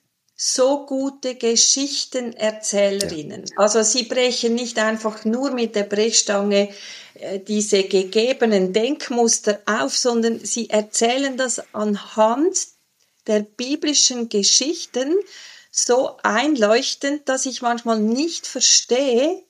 [0.43, 3.45] so gute Geschichtenerzählerinnen.
[3.57, 6.71] Also sie brechen nicht einfach nur mit der Brechstange
[7.15, 12.57] äh, diese gegebenen Denkmuster auf, sondern sie erzählen das anhand
[13.27, 15.15] der biblischen Geschichten
[15.71, 19.43] so einleuchtend, dass ich manchmal nicht verstehe,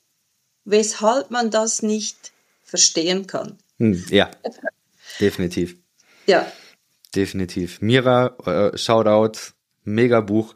[0.64, 3.58] weshalb man das nicht verstehen kann.
[3.78, 4.30] Hm, ja,
[5.20, 5.76] definitiv.
[6.26, 6.50] Ja.
[7.14, 7.80] Definitiv.
[7.80, 9.52] Mira, äh, Shoutout,
[9.84, 10.54] mega Buch.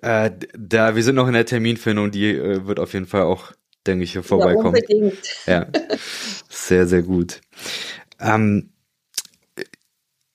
[0.00, 3.52] Äh, da, wir sind noch in der Terminfindung, die äh, wird auf jeden Fall auch,
[3.86, 4.76] denke ich, hier vorbeikommen.
[4.76, 5.18] Ja, unbedingt.
[5.46, 5.66] Ja,
[6.48, 7.40] sehr, sehr gut.
[8.18, 8.70] Ähm,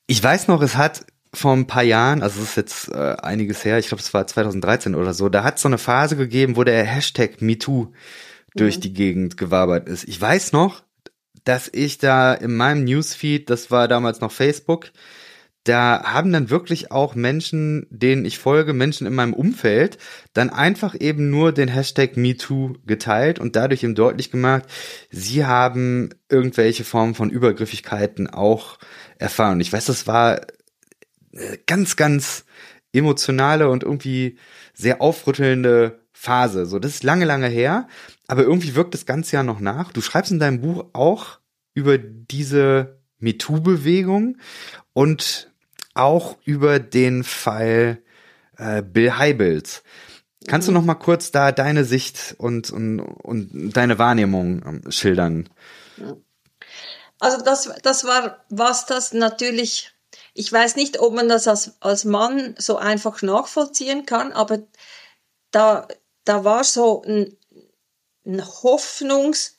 [0.08, 3.66] ich weiß noch, es hat vor ein paar Jahren, also es ist jetzt äh, einiges
[3.66, 6.56] her, ich glaube es war 2013 oder so, da hat es so eine Phase gegeben,
[6.56, 7.92] wo der Hashtag MeToo
[8.56, 8.82] durch mhm.
[8.82, 10.08] die Gegend gewabert ist.
[10.08, 10.84] Ich weiß noch,
[11.44, 14.92] dass ich da in meinem Newsfeed, das war damals noch Facebook,
[15.66, 19.98] da haben dann wirklich auch Menschen, denen ich folge, Menschen in meinem Umfeld,
[20.34, 24.66] dann einfach eben nur den Hashtag MeToo geteilt und dadurch eben deutlich gemacht,
[25.10, 28.78] sie haben irgendwelche Formen von Übergriffigkeiten auch
[29.18, 29.60] erfahren.
[29.60, 30.42] ich weiß, das war
[31.66, 32.46] ganz, ganz
[32.94, 34.38] emotionale und irgendwie
[34.74, 36.66] sehr aufrüttelnde Phase.
[36.66, 37.88] So, das ist lange, lange her,
[38.28, 39.92] aber irgendwie wirkt das Ganze ja noch nach.
[39.92, 41.40] Du schreibst in deinem Buch auch
[41.74, 44.38] über diese MeToo-Bewegung
[44.94, 45.52] und
[45.94, 48.02] auch über den Fall
[48.58, 49.84] äh, Bill Heibels.
[50.48, 55.50] Kannst du noch mal kurz da deine Sicht und, und, und deine Wahrnehmung ähm, schildern?
[57.20, 59.92] Also das, das war was das natürlich,
[60.34, 64.60] ich weiß nicht, ob man das als, als Mann so einfach nachvollziehen kann, aber
[65.52, 65.88] da,
[66.26, 67.36] da war so ein,
[68.26, 69.52] ein Hoffnungsschimmer,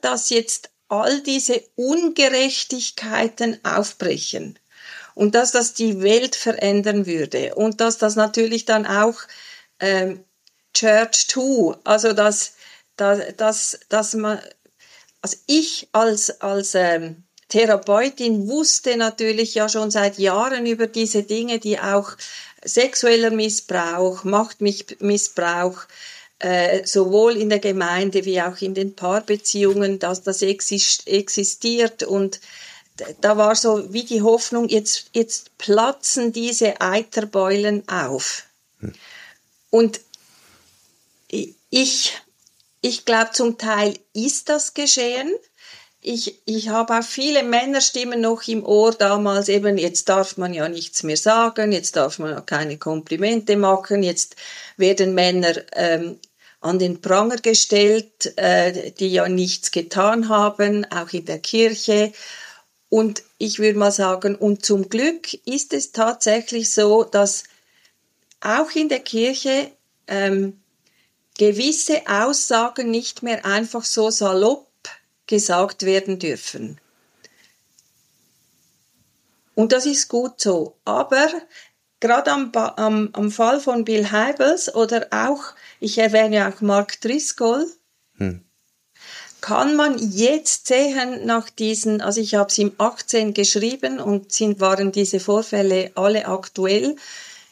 [0.00, 4.58] dass jetzt all diese Ungerechtigkeiten aufbrechen
[5.14, 9.16] und dass das die Welt verändern würde und dass das natürlich dann auch
[9.80, 10.24] ähm,
[10.74, 12.54] Church too, also dass,
[12.96, 14.40] dass, dass, dass man,
[15.22, 21.58] also ich als, als ähm, Therapeutin wusste natürlich ja schon seit Jahren über diese Dinge,
[21.58, 22.12] die auch
[22.62, 25.86] sexueller Missbrauch, Machtmissbrauch,
[26.38, 32.40] äh, sowohl in der Gemeinde wie auch in den Paarbeziehungen, dass das existiert und
[33.20, 38.44] da war so wie die Hoffnung, jetzt, jetzt platzen diese Eiterbeulen auf.
[38.80, 38.92] Hm.
[39.70, 40.00] Und
[41.70, 42.20] ich,
[42.80, 45.32] ich glaube, zum Teil ist das geschehen
[46.00, 50.68] ich, ich habe auch viele Männerstimmen noch im Ohr damals eben, jetzt darf man ja
[50.68, 54.36] nichts mehr sagen, jetzt darf man auch keine Komplimente machen, jetzt
[54.76, 56.18] werden Männer ähm,
[56.60, 62.12] an den Pranger gestellt, äh, die ja nichts getan haben, auch in der Kirche.
[62.88, 67.44] Und ich würde mal sagen, und zum Glück ist es tatsächlich so, dass
[68.40, 69.70] auch in der Kirche
[70.06, 70.60] ähm,
[71.36, 74.66] gewisse Aussagen nicht mehr einfach so salopp
[75.26, 76.80] gesagt werden dürfen.
[79.54, 80.76] Und das ist gut so.
[80.84, 81.28] Aber
[82.00, 87.66] gerade am, am, am Fall von Bill Heibels oder auch, ich erwähne auch Mark Driscoll,
[88.16, 88.44] hm.
[89.40, 94.60] kann man jetzt sehen nach diesen, also ich habe es im 18 geschrieben und sind,
[94.60, 96.96] waren diese Vorfälle alle aktuell.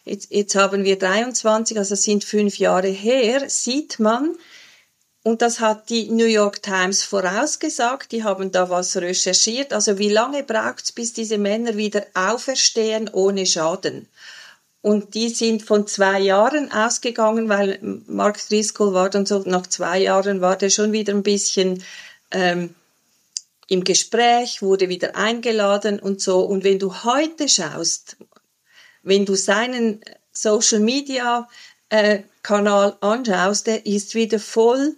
[0.05, 4.37] Jetzt, jetzt haben wir 23, also sind fünf Jahre her, sieht man,
[5.27, 8.12] und das hat die New York Times vorausgesagt.
[8.12, 9.72] Die haben da was recherchiert.
[9.72, 14.09] Also wie lange braucht es, bis diese Männer wieder auferstehen ohne Schaden?
[14.87, 19.99] Und die sind von zwei Jahren ausgegangen, weil Mark Driscoll war dann so, nach zwei
[19.99, 21.82] Jahren war der schon wieder ein bisschen
[22.30, 22.72] ähm,
[23.66, 26.39] im Gespräch, wurde wieder eingeladen und so.
[26.39, 28.16] Und wenn du heute schaust,
[29.03, 31.49] wenn du seinen Social Media
[31.89, 34.97] äh, Kanal anschaust, der ist wieder voll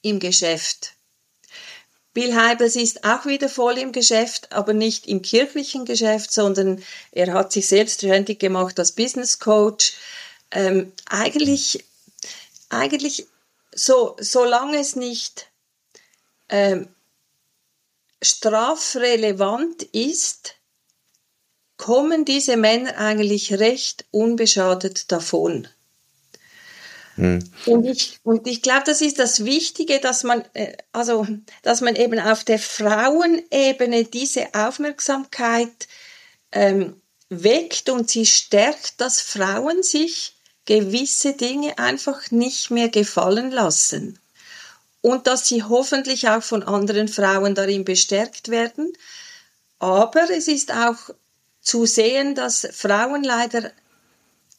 [0.00, 0.94] im Geschäft.
[2.14, 7.34] Bill Heibels ist auch wieder voll im Geschäft, aber nicht im kirchlichen Geschäft, sondern er
[7.34, 9.94] hat sich selbstständig gemacht als Business Coach.
[10.52, 11.84] Ähm, eigentlich,
[12.68, 13.26] eigentlich,
[13.74, 15.50] so, solange es nicht
[16.48, 16.88] ähm,
[18.22, 20.54] strafrelevant ist,
[21.76, 25.66] kommen diese Männer eigentlich recht unbeschadet davon.
[27.16, 27.38] Hm.
[27.66, 31.26] Und ich, und ich glaube, das ist das Wichtige, dass man, äh, also,
[31.62, 35.88] dass man eben auf der Frauenebene diese Aufmerksamkeit
[36.52, 40.34] ähm, weckt und sie stärkt, dass Frauen sich
[40.66, 44.18] gewisse Dinge einfach nicht mehr gefallen lassen.
[45.00, 48.92] Und dass sie hoffentlich auch von anderen Frauen darin bestärkt werden.
[49.78, 50.96] Aber es ist auch
[51.60, 53.70] zu sehen, dass Frauen leider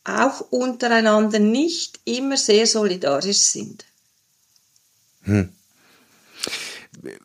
[0.06, 3.86] auch untereinander nicht immer sehr solidarisch sind.
[5.24, 5.51] Hm.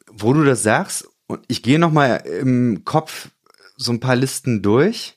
[0.07, 3.29] Wo du das sagst, und ich gehe nochmal im Kopf
[3.77, 5.17] so ein paar Listen durch.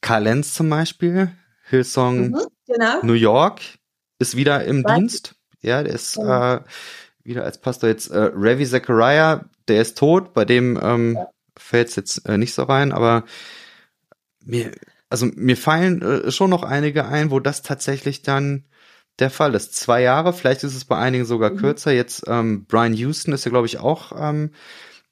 [0.00, 1.32] Karl Lenz zum Beispiel,
[1.68, 3.02] Hillsong mhm, genau.
[3.02, 3.60] New York,
[4.18, 4.98] ist wieder im Weiß.
[4.98, 5.34] Dienst.
[5.60, 6.28] Ja, der ist mhm.
[6.28, 6.60] äh,
[7.22, 8.10] wieder als Pastor jetzt.
[8.10, 11.18] Äh, Ravi Zachariah, der ist tot, bei dem ähm,
[11.56, 13.24] fällt es jetzt äh, nicht so rein, aber
[14.44, 14.72] mir,
[15.12, 18.64] also mir fallen äh, schon noch einige ein, wo das tatsächlich dann
[19.18, 19.76] der Fall ist.
[19.76, 21.58] Zwei Jahre, vielleicht ist es bei einigen sogar mhm.
[21.58, 21.92] kürzer.
[21.92, 24.50] Jetzt ähm, Brian Houston ist ja, glaube ich, auch ähm,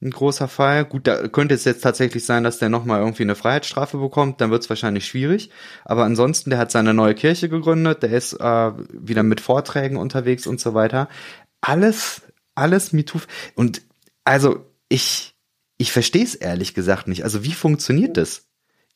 [0.00, 0.86] ein großer Fall.
[0.86, 4.50] Gut, da könnte es jetzt tatsächlich sein, dass der nochmal irgendwie eine Freiheitsstrafe bekommt, dann
[4.50, 5.50] wird es wahrscheinlich schwierig.
[5.84, 10.46] Aber ansonsten, der hat seine neue Kirche gegründet, der ist äh, wieder mit Vorträgen unterwegs
[10.46, 11.10] und so weiter.
[11.60, 12.22] Alles,
[12.54, 13.20] alles MeToo.
[13.54, 13.82] Und
[14.24, 15.34] also ich,
[15.76, 17.24] ich verstehe es ehrlich gesagt nicht.
[17.24, 18.49] Also wie funktioniert das?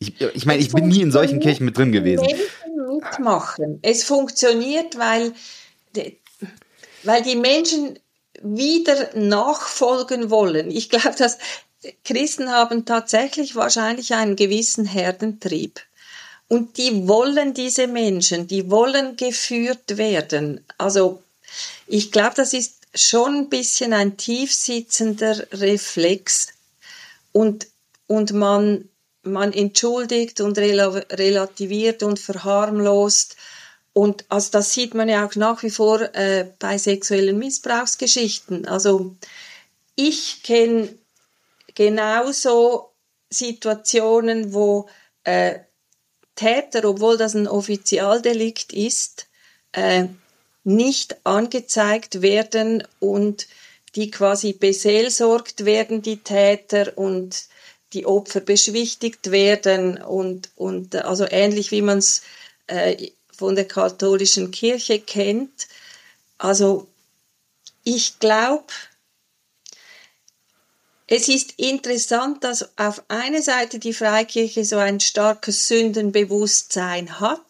[0.08, 2.26] Ich, ich meine, ich bin nie in solchen Kirchen mit drin gewesen.
[2.26, 2.44] Menschen
[2.86, 3.78] mitmachen.
[3.82, 5.32] Es funktioniert, weil,
[7.02, 7.98] weil die Menschen
[8.42, 10.70] wieder nachfolgen wollen.
[10.70, 11.38] Ich glaube, dass
[12.04, 15.80] Christen haben tatsächlich wahrscheinlich einen gewissen Herdentrieb.
[16.48, 20.64] Und die wollen diese Menschen, die wollen geführt werden.
[20.78, 21.22] Also
[21.86, 26.48] ich glaube, das ist schon ein bisschen ein tiefsitzender Reflex.
[27.32, 27.66] Und,
[28.06, 28.88] und man
[29.24, 33.36] man entschuldigt und relativiert und verharmlost.
[33.92, 38.66] Und also das sieht man ja auch nach wie vor äh, bei sexuellen Missbrauchsgeschichten.
[38.66, 39.14] Also
[39.94, 40.88] ich kenne
[41.74, 42.90] genauso
[43.30, 44.88] Situationen, wo
[45.24, 45.60] äh,
[46.34, 49.28] Täter, obwohl das ein Offizialdelikt ist,
[49.72, 50.06] äh,
[50.64, 53.46] nicht angezeigt werden und
[53.94, 57.46] die quasi beseelsorgt werden, die Täter, und
[57.94, 62.22] die Opfer beschwichtigt werden und, und also ähnlich wie man es
[62.66, 65.68] äh, von der katholischen Kirche kennt.
[66.38, 66.88] Also
[67.84, 68.72] ich glaube,
[71.06, 77.40] es ist interessant, dass auf einer Seite die Freikirche so ein starkes Sündenbewusstsein hat,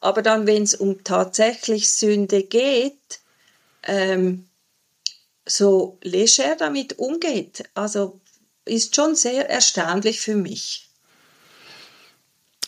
[0.00, 3.20] aber dann, wenn es um tatsächlich Sünde geht,
[3.84, 4.48] ähm,
[5.46, 7.64] so leger damit umgeht.
[7.74, 8.20] Also
[8.64, 10.90] ist schon sehr erstaunlich für mich.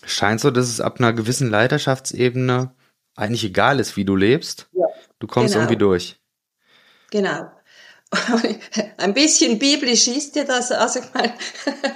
[0.07, 2.75] Scheint so, dass es ab einer gewissen Leiterschaftsebene
[3.17, 4.67] eigentlich egal ist, wie du lebst.
[4.73, 4.87] Ja,
[5.19, 5.65] du kommst genau.
[5.65, 6.17] irgendwie durch.
[7.11, 7.51] Genau.
[8.99, 10.73] Ein bisschen biblisch ist ja das.
[10.73, 11.35] Also ich meine,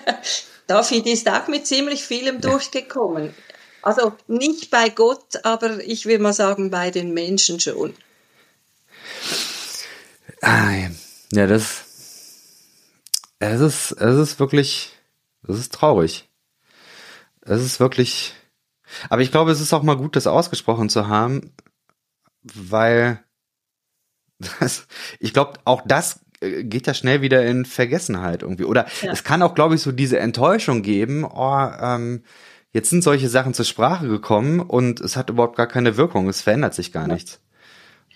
[0.66, 3.34] David ist auch mit ziemlich vielem durchgekommen.
[3.82, 7.94] Also nicht bei Gott, aber ich will mal sagen, bei den Menschen schon.
[10.42, 10.88] Ah,
[11.32, 11.84] ja, das
[13.38, 14.92] es ist, es ist wirklich,
[15.46, 16.28] es ist traurig.
[17.42, 18.34] Es ist wirklich,
[19.08, 21.52] aber ich glaube, es ist auch mal gut, das ausgesprochen zu haben,
[22.42, 23.22] weil
[24.60, 24.86] das,
[25.18, 28.64] ich glaube, auch das äh, geht ja schnell wieder in Vergessenheit irgendwie.
[28.64, 29.12] Oder ja.
[29.12, 32.22] es kann auch, glaube ich, so diese Enttäuschung geben, oh, ähm,
[32.72, 36.42] jetzt sind solche Sachen zur Sprache gekommen und es hat überhaupt gar keine Wirkung, es
[36.42, 37.14] verändert sich gar ja.
[37.14, 37.40] nichts.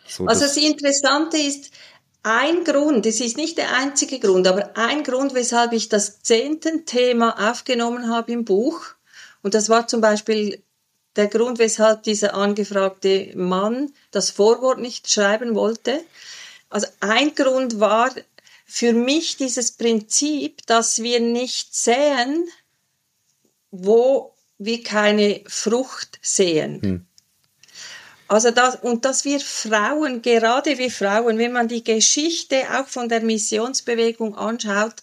[0.06, 1.70] So, also das Interessante ist,
[2.22, 6.86] ein Grund, es ist nicht der einzige Grund, aber ein Grund, weshalb ich das zehnten
[6.86, 8.80] Thema aufgenommen habe im Buch,
[9.42, 10.62] und das war zum Beispiel
[11.16, 16.02] der Grund, weshalb dieser angefragte Mann das Vorwort nicht schreiben wollte.
[16.70, 18.10] Also ein Grund war
[18.64, 22.48] für mich dieses Prinzip, dass wir nicht sehen,
[23.70, 26.80] wo wir keine Frucht sehen.
[26.80, 27.06] Hm.
[28.32, 33.10] Also das, und dass wir Frauen, gerade wir Frauen, wenn man die Geschichte auch von
[33.10, 34.94] der Missionsbewegung anschaut,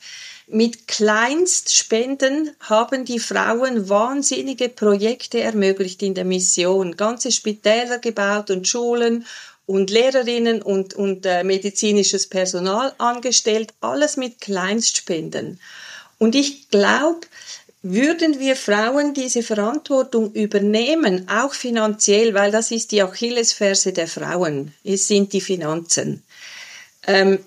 [0.47, 6.97] mit Kleinstspenden haben die Frauen wahnsinnige Projekte ermöglicht in der Mission.
[6.97, 9.27] Ganze Spitäler gebaut und Schulen
[9.67, 15.59] und Lehrerinnen und, und äh, medizinisches Personal angestellt, alles mit Kleinstspenden.
[16.17, 17.27] Und ich glaube,
[17.81, 24.73] würden wir Frauen diese Verantwortung übernehmen, auch finanziell, weil das ist die Achillesferse der Frauen,
[24.83, 26.23] es sind die Finanzen,
[27.07, 27.39] ähm,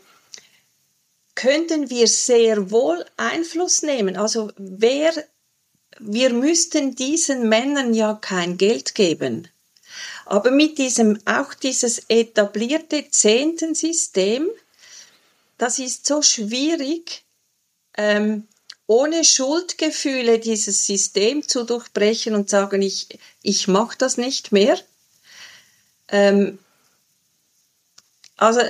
[1.35, 4.17] könnten wir sehr wohl Einfluss nehmen.
[4.17, 5.13] Also wer,
[5.99, 9.49] wir müssten diesen Männern ja kein Geld geben.
[10.25, 14.49] Aber mit diesem, auch dieses etablierte Zehntensystem,
[15.59, 17.25] das ist so schwierig,
[17.97, 18.47] ähm,
[18.93, 24.79] ohne Schuldgefühle dieses System zu durchbrechen und sagen, ich, ich mache das nicht mehr.
[26.09, 26.59] Ähm,
[28.37, 28.61] also,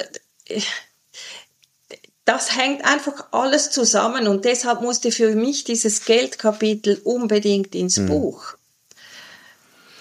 [2.25, 8.07] das hängt einfach alles zusammen und deshalb musste für mich dieses Geldkapitel unbedingt ins mhm.
[8.07, 8.55] Buch.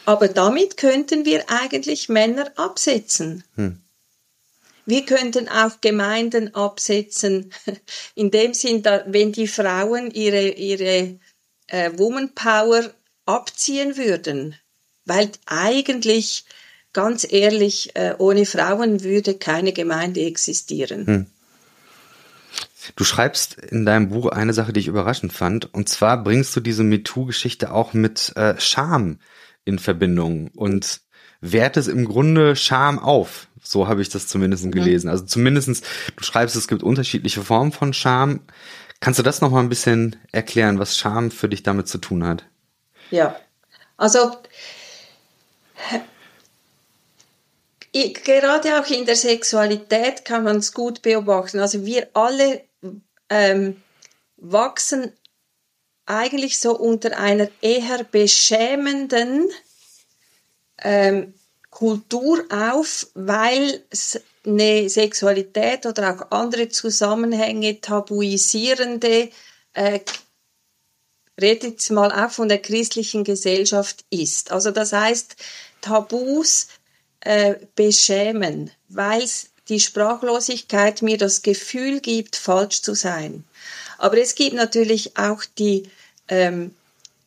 [0.06, 3.44] Aber damit könnten wir eigentlich Männer absetzen.
[3.56, 3.82] Mhm.
[4.92, 7.54] Wir könnten auch Gemeinden absetzen,
[8.16, 11.18] in dem Sinn, wenn die Frauen ihre, ihre
[11.68, 12.92] äh, Woman Power
[13.26, 14.54] abziehen würden.
[15.06, 16.44] Weil eigentlich,
[16.92, 21.08] ganz ehrlich, äh, ohne Frauen würde keine Gemeinde existieren.
[21.08, 21.26] Hm.
[22.98, 25.74] Du schreibst in deinem Buch eine Sache, die ich überraschend fand.
[25.74, 29.20] Und zwar bringst du diese MeToo-Geschichte auch mit äh, Scham
[29.64, 31.00] in Verbindung und
[31.42, 33.48] wertest im Grunde Scham auf.
[33.62, 34.72] So habe ich das zumindest mhm.
[34.72, 35.10] gelesen.
[35.10, 35.82] Also zumindestens,
[36.16, 38.42] du schreibst, es gibt unterschiedliche Formen von Scham.
[39.00, 42.26] Kannst du das noch mal ein bisschen erklären, was Scham für dich damit zu tun
[42.26, 42.46] hat?
[43.10, 43.36] Ja,
[43.98, 44.32] also
[47.94, 51.60] gerade auch in der Sexualität kann man es gut beobachten.
[51.60, 52.62] Also wir alle
[53.30, 53.82] ähm,
[54.38, 55.12] wachsen
[56.06, 59.50] eigentlich so unter einer eher beschämenden
[60.82, 61.34] ähm,
[61.70, 63.84] Kultur auf, weil
[64.46, 69.30] eine Sexualität oder auch andere Zusammenhänge tabuisierende,
[69.74, 70.00] äh,
[71.40, 74.52] jetzt mal auch von der christlichen Gesellschaft ist.
[74.52, 75.36] Also das heißt,
[75.82, 76.68] Tabus
[77.22, 79.26] äh, beschämen, weil
[79.70, 83.44] die Sprachlosigkeit mir das Gefühl gibt, falsch zu sein.
[83.98, 85.84] Aber es gibt natürlich auch die,
[86.28, 86.76] ähm,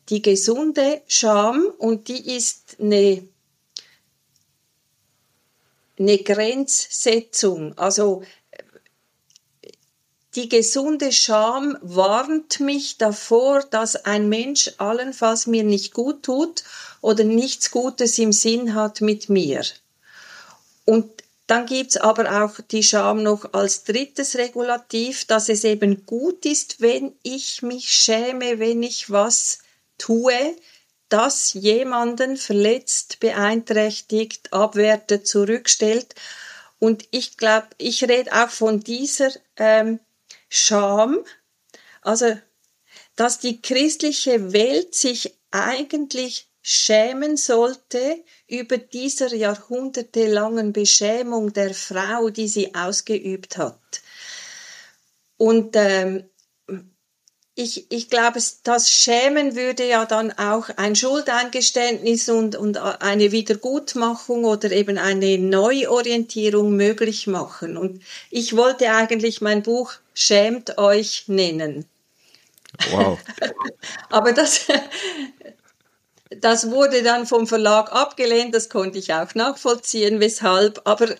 [0.09, 3.27] die gesunde Scham und die ist eine
[5.97, 7.77] eine Grenzsetzung.
[7.77, 8.23] Also
[10.35, 16.63] die gesunde Scham warnt mich davor, dass ein Mensch allenfalls mir nicht gut tut
[17.01, 19.63] oder nichts Gutes im Sinn hat mit mir.
[20.83, 21.09] Und
[21.47, 26.81] dann gibt's aber auch die Scham noch als drittes Regulativ, dass es eben gut ist,
[26.81, 29.59] wenn ich mich schäme, wenn ich was
[29.97, 30.55] tue,
[31.09, 36.15] das jemanden verletzt, beeinträchtigt, abwertet, zurückstellt.
[36.79, 39.99] Und ich glaube, ich rede auch von dieser ähm,
[40.49, 41.23] Scham,
[42.01, 42.37] also
[43.15, 52.47] dass die christliche Welt sich eigentlich schämen sollte über dieser jahrhundertelangen Beschämung der Frau, die
[52.47, 54.01] sie ausgeübt hat.
[55.37, 56.27] Und ähm,
[57.57, 64.43] ich, ich glaube, das Schämen würde ja dann auch ein Schuldeingeständnis und, und eine Wiedergutmachung
[64.43, 67.77] oder eben eine Neuorientierung möglich machen.
[67.77, 71.85] Und ich wollte eigentlich mein Buch Schämt euch nennen.
[72.89, 73.19] Wow.
[74.09, 74.65] Aber das,
[76.29, 80.81] das wurde dann vom Verlag abgelehnt, das konnte ich auch nachvollziehen, weshalb.
[80.85, 81.15] Aber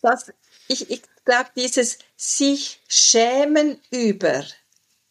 [0.00, 0.32] das,
[0.68, 4.44] ich, ich glaube, dieses sich schämen über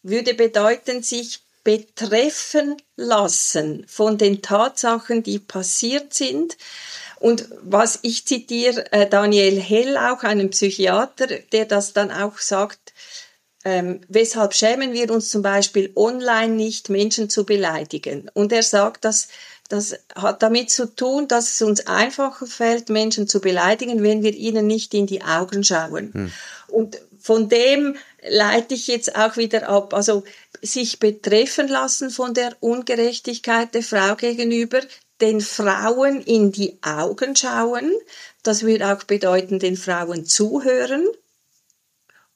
[0.04, 6.56] würde bedeuten, sich betreffen lassen von den Tatsachen, die passiert sind.
[7.18, 12.92] Und was ich zitiere äh, Daniel Hell auch, einen Psychiater, der das dann auch sagt,
[13.64, 18.30] ähm, weshalb schämen wir uns zum Beispiel online nicht, Menschen zu beleidigen?
[18.34, 19.28] Und er sagt, dass
[19.70, 24.34] das hat damit zu tun, dass es uns einfacher fällt, Menschen zu beleidigen, wenn wir
[24.34, 26.12] ihnen nicht in die Augen schauen.
[26.12, 26.32] Hm.
[26.68, 29.94] Und von dem leite ich jetzt auch wieder ab.
[29.94, 30.24] Also
[30.60, 34.82] sich betreffen lassen von der Ungerechtigkeit der Frau gegenüber,
[35.22, 37.90] den Frauen in die Augen schauen.
[38.42, 41.08] Das würde auch bedeuten, den Frauen zuhören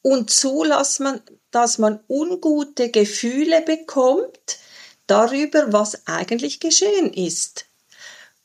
[0.00, 1.20] und zulassen,
[1.50, 4.58] dass man ungute Gefühle bekommt
[5.06, 7.66] darüber, was eigentlich geschehen ist.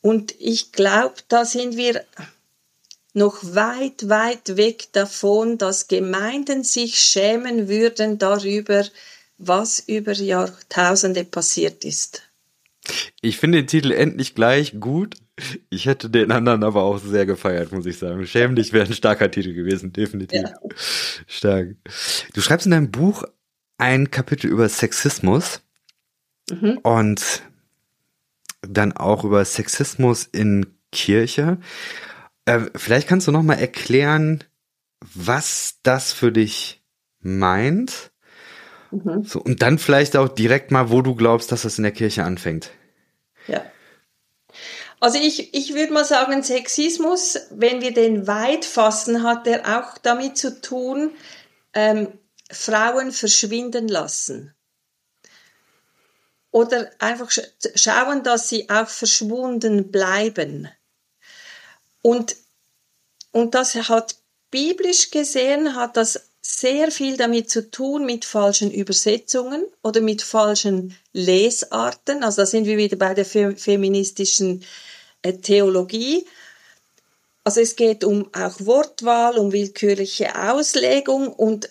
[0.02, 2.04] Und ich glaube, da sind wir
[3.14, 8.84] noch weit, weit weg davon, dass Gemeinden sich schämen würden darüber,
[9.38, 12.22] was über Jahrtausende passiert ist.
[13.20, 15.16] Ich finde den Titel endlich gleich gut.
[15.70, 18.26] Ich hätte den anderen aber auch sehr gefeiert, muss ich sagen.
[18.26, 20.42] Schäm dich wäre ein starker Titel gewesen, definitiv.
[20.42, 20.54] Ja.
[21.26, 21.76] Stark.
[22.34, 23.24] Du schreibst in deinem Buch
[23.78, 25.62] ein Kapitel über Sexismus
[26.50, 26.78] mhm.
[26.82, 27.42] und
[28.60, 31.58] dann auch über Sexismus in Kirche.
[32.46, 34.44] Äh, vielleicht kannst du noch mal erklären,
[35.00, 36.82] was das für dich
[37.20, 38.10] meint.
[38.90, 39.24] Mhm.
[39.24, 42.24] So, und dann vielleicht auch direkt mal, wo du glaubst, dass das in der Kirche
[42.24, 42.70] anfängt.
[43.48, 43.64] Ja.
[45.00, 49.98] Also ich, ich würde mal sagen, Sexismus, wenn wir den weit fassen, hat er auch
[49.98, 51.10] damit zu tun,
[51.74, 52.18] ähm,
[52.50, 54.54] Frauen verschwinden lassen.
[56.50, 57.30] Oder einfach
[57.74, 60.68] schauen, dass sie auch verschwunden bleiben.
[62.04, 62.36] Und,
[63.32, 64.16] und das hat
[64.50, 70.94] biblisch gesehen, hat das sehr viel damit zu tun mit falschen Übersetzungen oder mit falschen
[71.14, 72.22] Lesarten.
[72.22, 74.62] Also da sind wir wieder bei der feministischen
[75.22, 76.26] äh, Theologie.
[77.42, 81.70] Also es geht um auch Wortwahl, um willkürliche Auslegung und,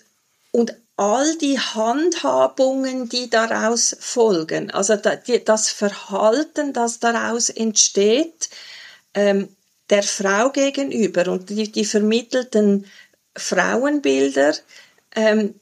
[0.50, 4.72] und all die Handhabungen, die daraus folgen.
[4.72, 8.50] Also das Verhalten, das daraus entsteht,
[9.14, 9.48] ähm,
[9.90, 12.86] der Frau gegenüber und die, die vermittelten
[13.36, 14.54] Frauenbilder,
[15.14, 15.54] ähm,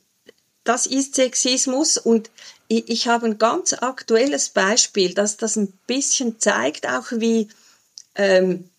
[0.65, 2.31] das ist Sexismus und
[2.69, 7.49] ich, ich habe ein ganz aktuelles Beispiel, dass das ein bisschen zeigt, auch wie,
[8.15, 8.71] ähm,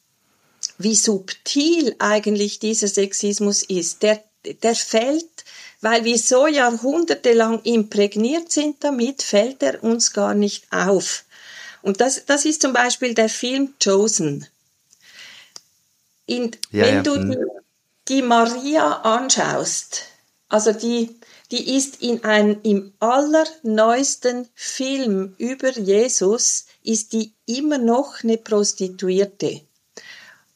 [0.78, 4.02] wie subtil eigentlich dieser Sexismus ist.
[4.02, 4.24] Der,
[4.64, 5.46] der fällt,
[5.82, 11.26] weil wir so jahrhundertelang imprägniert sind damit, fällt er uns gar nicht auf.
[11.82, 14.48] Und das, das ist zum Beispiel der Film Chosen.
[16.26, 17.01] In, ja, wenn ja.
[17.01, 17.38] du die,
[18.07, 20.03] die, Maria anschaust,
[20.49, 21.19] also die,
[21.51, 29.61] die ist in einem, im allerneuesten Film über Jesus, ist die immer noch eine Prostituierte.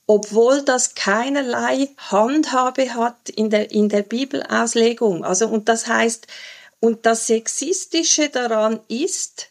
[0.06, 5.26] Obwohl das keinerlei Handhabe hat in der, in der Bibelauslegung.
[5.26, 6.28] Also, und das heißt,
[6.80, 9.50] und das Sexistische daran ist,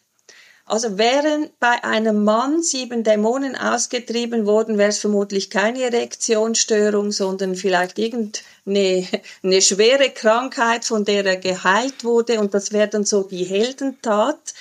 [0.68, 7.54] also wären bei einem Mann sieben Dämonen ausgetrieben worden, wäre es vermutlich keine Erektionsstörung, sondern
[7.54, 9.06] vielleicht irgendeine
[9.44, 14.54] eine schwere Krankheit, von der er geheilt wurde und das wäre dann so die Heldentat.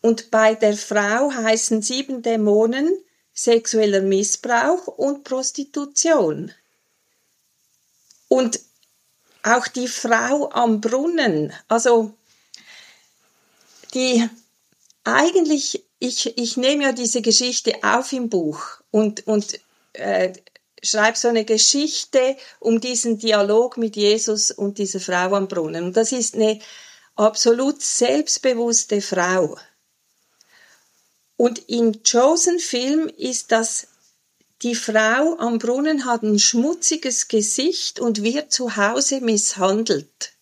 [0.00, 2.90] Und bei der Frau heißen sieben Dämonen
[3.34, 6.50] sexueller Missbrauch und Prostitution.
[8.28, 8.58] Und
[9.42, 12.14] auch die Frau am Brunnen, also
[13.92, 14.26] die
[15.04, 19.58] eigentlich, ich, ich nehme ja diese Geschichte auf im Buch und, und
[19.94, 20.32] äh,
[20.82, 25.84] schreibe so eine Geschichte um diesen Dialog mit Jesus und dieser Frau am Brunnen.
[25.84, 26.60] Und das ist eine
[27.14, 29.56] absolut selbstbewusste Frau.
[31.36, 33.88] Und im Chosen-Film ist das,
[34.62, 40.34] die Frau am Brunnen hat ein schmutziges Gesicht und wird zu Hause misshandelt.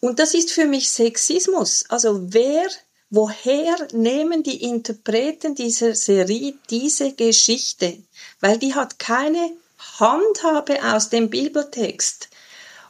[0.00, 1.84] Und das ist für mich Sexismus.
[1.88, 2.68] Also wer
[3.12, 8.02] woher nehmen die Interpreten dieser Serie diese Geschichte?
[8.40, 9.52] Weil die hat keine
[10.00, 12.30] Handhabe aus dem Bibeltext.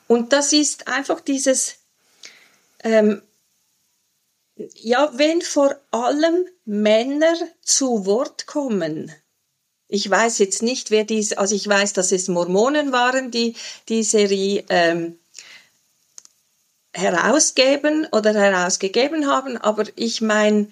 [0.07, 1.75] Und das ist einfach dieses,
[2.85, 3.21] ähm,
[4.77, 9.13] ja, wenn vor allem Männer zu Wort kommen,
[9.89, 13.57] ich weiß jetzt nicht, wer dies, also ich weiß, dass es Mormonen waren, die
[13.89, 15.19] die Serie ähm,
[16.93, 20.69] herausgeben oder herausgegeben haben, aber ich meine,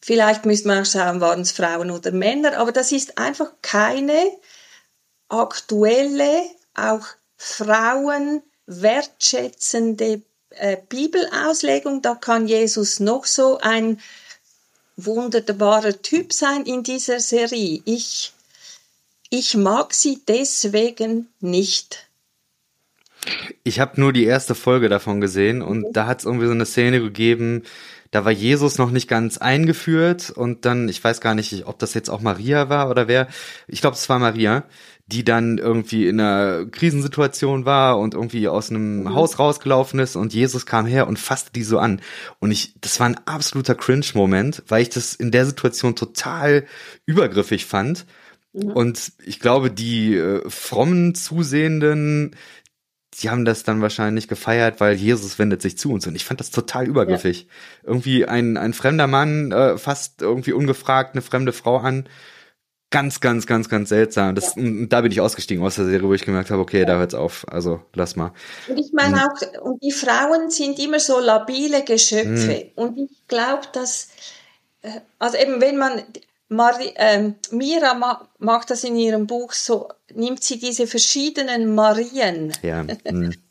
[0.00, 4.30] vielleicht müsste man auch schauen, waren es Frauen oder Männer, aber das ist einfach keine
[5.28, 12.02] aktuelle, auch Frauen wertschätzende äh, Bibelauslegung.
[12.02, 14.00] Da kann Jesus noch so ein
[14.96, 17.82] wunderbarer Typ sein in dieser Serie.
[17.84, 18.32] Ich,
[19.30, 22.06] ich mag sie deswegen nicht.
[23.62, 26.66] Ich habe nur die erste Folge davon gesehen und da hat es irgendwie so eine
[26.66, 27.62] Szene gegeben,
[28.10, 31.94] da war Jesus noch nicht ganz eingeführt und dann, ich weiß gar nicht, ob das
[31.94, 33.26] jetzt auch Maria war oder wer,
[33.66, 34.64] ich glaube, es war Maria,
[35.06, 39.14] die dann irgendwie in einer Krisensituation war und irgendwie aus einem mhm.
[39.14, 42.00] Haus rausgelaufen ist und Jesus kam her und fasste die so an.
[42.38, 46.66] Und ich, das war ein absoluter Cringe-Moment, weil ich das in der Situation total
[47.06, 48.06] übergriffig fand.
[48.52, 52.36] Und ich glaube, die äh, frommen Zusehenden,
[53.20, 56.06] die haben das dann wahrscheinlich gefeiert, weil Jesus wendet sich zu uns.
[56.06, 57.42] Und ich fand das total übergriffig.
[57.42, 57.88] Ja.
[57.88, 62.08] Irgendwie ein, ein fremder Mann äh, fasst irgendwie ungefragt eine fremde Frau an.
[62.94, 64.36] ganz, ganz, ganz, ganz seltsam.
[64.36, 64.62] Das, ja.
[64.88, 67.44] Da bin ich ausgestiegen aus der Serie, wo ich gemerkt habe, okay, da hört's auf.
[67.48, 68.32] Also lass mal.
[68.68, 69.22] Und ich meine mhm.
[69.22, 72.70] auch, und die Frauen sind immer so labile Geschöpfe.
[72.76, 72.82] Mhm.
[72.82, 74.10] Und ich glaube, dass,
[74.82, 76.02] äh, also eben wenn man,
[76.54, 82.52] Mari, äh, Mira ma, macht das in ihrem Buch so, nimmt sie diese verschiedenen Marien.
[82.62, 82.82] Ja.
[82.82, 83.34] Mhm.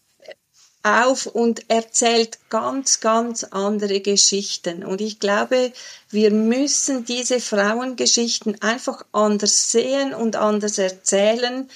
[0.84, 4.84] auf und erzählt ganz, ganz andere Geschichten.
[4.84, 5.72] Und ich glaube,
[6.10, 11.70] wir müssen diese Frauengeschichten einfach anders sehen und anders erzählen,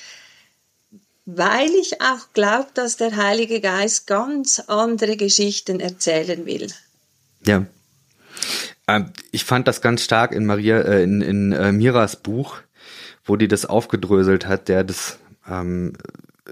[1.26, 6.68] weil ich auch glaube, dass der Heilige Geist ganz andere Geschichten erzählen will.
[7.46, 7.66] Ja.
[8.88, 12.58] Ähm, ich fand das ganz stark in Maria, äh, in, in äh, Miras Buch,
[13.26, 15.20] wo die das aufgedröselt hat, der das,
[15.50, 15.94] ähm,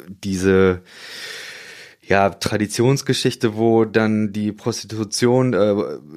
[0.07, 0.81] diese,
[2.07, 5.75] ja, Traditionsgeschichte, wo dann die Prostitution äh,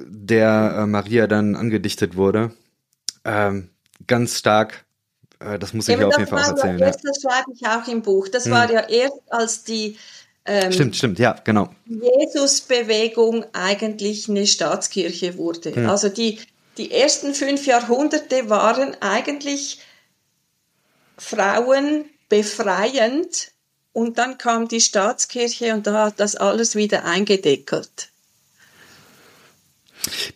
[0.09, 2.53] der äh, Maria dann angedichtet wurde.
[3.25, 3.71] Ähm,
[4.07, 4.85] ganz stark.
[5.41, 6.79] Äh, das muss ich ja, auf jeden Fall auch erzählen.
[6.79, 8.29] Ja erst, Das schreibe ich auch im Buch.
[8.29, 8.53] Das hm.
[8.53, 9.97] war ja erst als die
[10.49, 11.69] ähm, stimmt, stimmt, ja, genau.
[11.87, 15.75] Jesusbewegung eigentlich eine Staatskirche wurde.
[15.75, 15.89] Hm.
[15.89, 16.39] Also die,
[16.79, 19.81] die ersten fünf Jahrhunderte waren eigentlich
[21.19, 23.53] Frauen befreiend
[23.93, 28.09] und dann kam die Staatskirche und da hat das alles wieder eingedeckelt.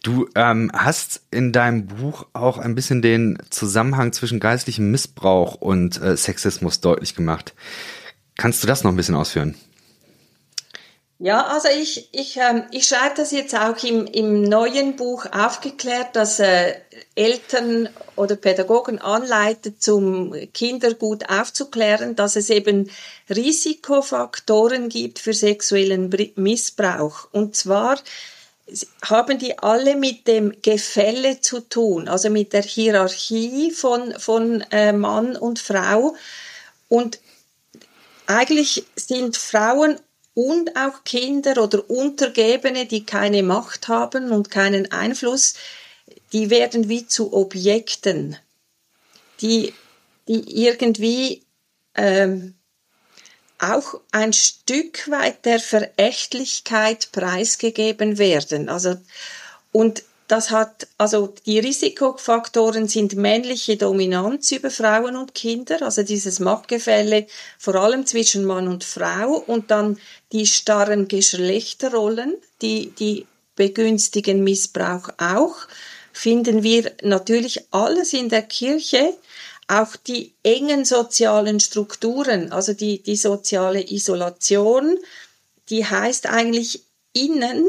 [0.03, 6.03] Du ähm, hast in deinem Buch auch ein bisschen den Zusammenhang zwischen geistlichem Missbrauch und
[6.03, 7.55] äh, Sexismus deutlich gemacht.
[8.37, 9.55] Kannst du das noch ein bisschen ausführen?
[11.25, 16.17] Ja, also ich, ich, ähm, ich schreibe das jetzt auch im, im neuen Buch aufgeklärt,
[16.17, 16.75] dass äh,
[17.15, 22.91] Eltern oder Pädagogen anleiten, zum Kinder gut aufzuklären, dass es eben
[23.31, 27.29] Risikofaktoren gibt für sexuellen Missbrauch.
[27.31, 28.01] Und zwar
[29.05, 34.93] haben die alle mit dem Gefälle zu tun, also mit der Hierarchie von, von äh,
[34.93, 36.17] Mann und Frau.
[36.89, 37.21] Und
[38.27, 40.01] eigentlich sind Frauen
[40.35, 45.55] und auch Kinder oder Untergebene, die keine Macht haben und keinen Einfluss,
[46.33, 48.37] die werden wie zu Objekten,
[49.41, 49.75] die,
[50.29, 51.45] die irgendwie
[51.95, 52.55] ähm,
[53.59, 58.69] auch ein Stück weit der Verächtlichkeit preisgegeben werden.
[58.69, 58.97] Also,
[59.71, 60.03] und
[60.33, 67.27] das hat, also die Risikofaktoren sind männliche Dominanz über Frauen und Kinder, also dieses Machtgefälle
[67.59, 69.99] vor allem zwischen Mann und Frau und dann
[70.33, 73.27] die starren Geschlechterrollen, die, die
[73.57, 75.57] begünstigen Missbrauch auch,
[76.15, 79.13] finden wir natürlich alles in der Kirche,
[79.69, 84.99] auch die engen sozialen Strukturen, also die, die soziale Isolation,
[85.69, 87.69] die heißt eigentlich innen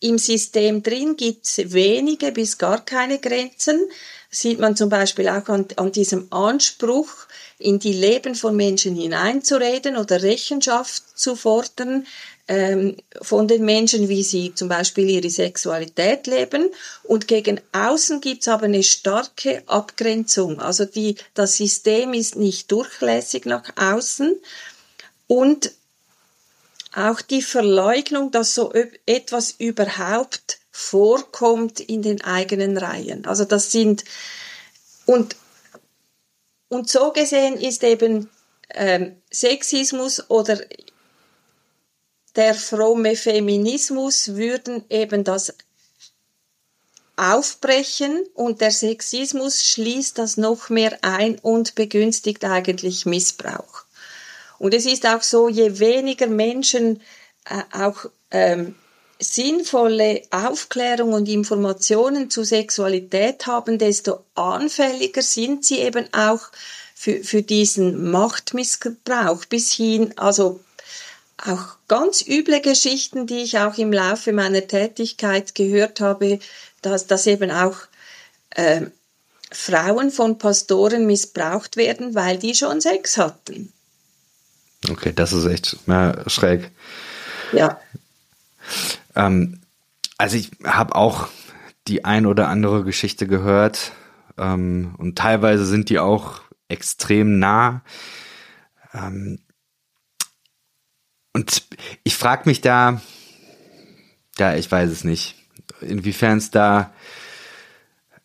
[0.00, 3.80] im System drin gibt es wenige bis gar keine Grenzen.
[4.30, 7.08] Sieht man zum Beispiel auch an, an diesem Anspruch,
[7.58, 12.06] in die Leben von Menschen hineinzureden oder Rechenschaft zu fordern
[12.48, 16.70] ähm, von den Menschen, wie sie zum Beispiel ihre Sexualität leben.
[17.02, 20.60] Und gegen außen gibt es aber eine starke Abgrenzung.
[20.60, 24.36] Also die, das System ist nicht durchlässig nach außen.
[25.26, 25.72] Und
[26.96, 28.72] auch die Verleugnung, dass so
[29.04, 33.26] etwas überhaupt vorkommt in den eigenen Reihen.
[33.26, 34.04] Also das sind
[35.04, 35.36] und
[36.68, 38.28] und so gesehen ist eben
[38.70, 40.58] ähm, Sexismus oder
[42.34, 45.54] der fromme Feminismus würden eben das
[47.16, 53.85] aufbrechen und der Sexismus schließt das noch mehr ein und begünstigt eigentlich Missbrauch.
[54.58, 57.00] Und es ist auch so, je weniger Menschen
[57.48, 58.74] äh, auch ähm,
[59.18, 66.40] sinnvolle Aufklärung und Informationen zu Sexualität haben, desto anfälliger sind sie eben auch
[66.94, 70.60] für, für diesen Machtmissbrauch bis hin, also
[71.38, 76.38] auch ganz üble Geschichten, die ich auch im Laufe meiner Tätigkeit gehört habe,
[76.82, 77.76] dass, dass eben auch
[78.50, 78.82] äh,
[79.50, 83.72] Frauen von Pastoren missbraucht werden, weil die schon Sex hatten.
[84.88, 86.70] Okay, das ist echt ja, schräg.
[87.52, 87.80] Ja.
[89.14, 89.60] Ähm,
[90.18, 91.28] also ich habe auch
[91.88, 93.92] die ein oder andere Geschichte gehört
[94.38, 97.82] ähm, und teilweise sind die auch extrem nah.
[98.92, 99.38] Ähm,
[101.32, 101.62] und
[102.02, 103.00] ich frage mich da,
[104.38, 105.34] ja, ich weiß es nicht,
[105.80, 106.92] inwiefern es da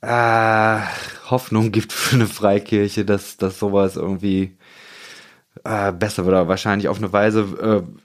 [0.02, 0.80] äh,
[1.30, 4.58] Hoffnung gibt für eine Freikirche, dass, dass sowas irgendwie
[5.64, 8.02] äh, besser oder wahrscheinlich auf eine Weise, äh,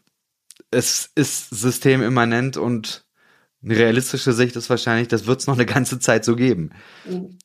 [0.71, 3.07] es ist systemimmanent und
[3.67, 6.71] Eine realistische Sicht ist wahrscheinlich, das wird es noch eine ganze Zeit so geben.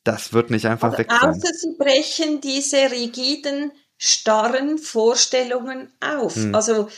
[0.04, 1.30] Das wird nicht einfach weg sein.
[1.30, 6.36] Außer sie brechen diese rigiden, starren Vorstellungen auf.
[6.36, 6.54] Hm.
[6.54, 6.88] Also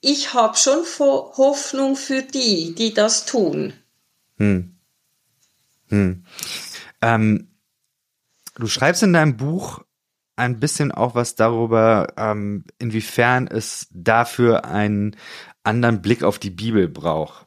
[0.00, 3.74] ich habe schon Hoffnung für die, die das tun.
[4.38, 4.76] Hm.
[5.88, 6.24] Hm.
[7.02, 7.50] Ähm,
[8.54, 9.82] du schreibst in deinem Buch
[10.36, 15.16] ein bisschen auch was darüber, ähm, inwiefern es dafür einen
[15.64, 17.46] anderen Blick auf die Bibel braucht.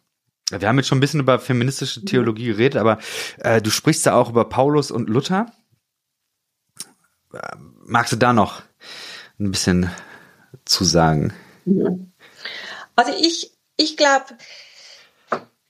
[0.51, 2.97] Wir haben jetzt schon ein bisschen über feministische Theologie geredet, aber
[3.37, 5.45] äh, du sprichst da auch über Paulus und Luther.
[7.33, 8.63] Äh, magst du da noch
[9.39, 9.91] ein bisschen
[10.65, 11.33] zu sagen?
[12.95, 14.25] Also ich, ich glaube,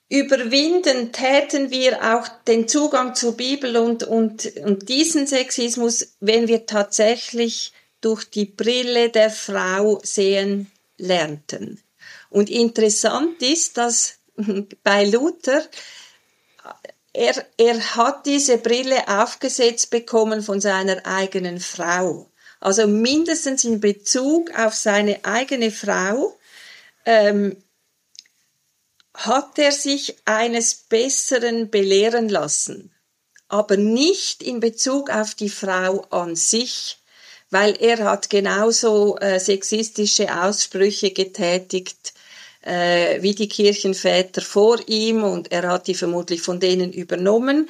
[0.10, 6.66] überwinden täten wir auch den Zugang zur Bibel und, und, und diesen Sexismus, wenn wir
[6.66, 11.82] tatsächlich durch die Brille der Frau sehen lernten.
[12.30, 14.16] Und interessant ist, dass
[14.84, 15.64] bei Luther,
[17.14, 22.30] er, er hat diese Brille aufgesetzt bekommen von seiner eigenen Frau.
[22.60, 26.38] Also mindestens in Bezug auf seine eigene Frau
[27.06, 27.56] ähm,
[29.20, 32.94] hat er sich eines Besseren belehren lassen,
[33.50, 36.98] aber nicht in Bezug auf die Frau an sich,
[37.50, 42.14] weil er hat genauso äh, sexistische Aussprüche getätigt
[42.62, 47.70] äh, wie die Kirchenväter vor ihm und er hat die vermutlich von denen übernommen.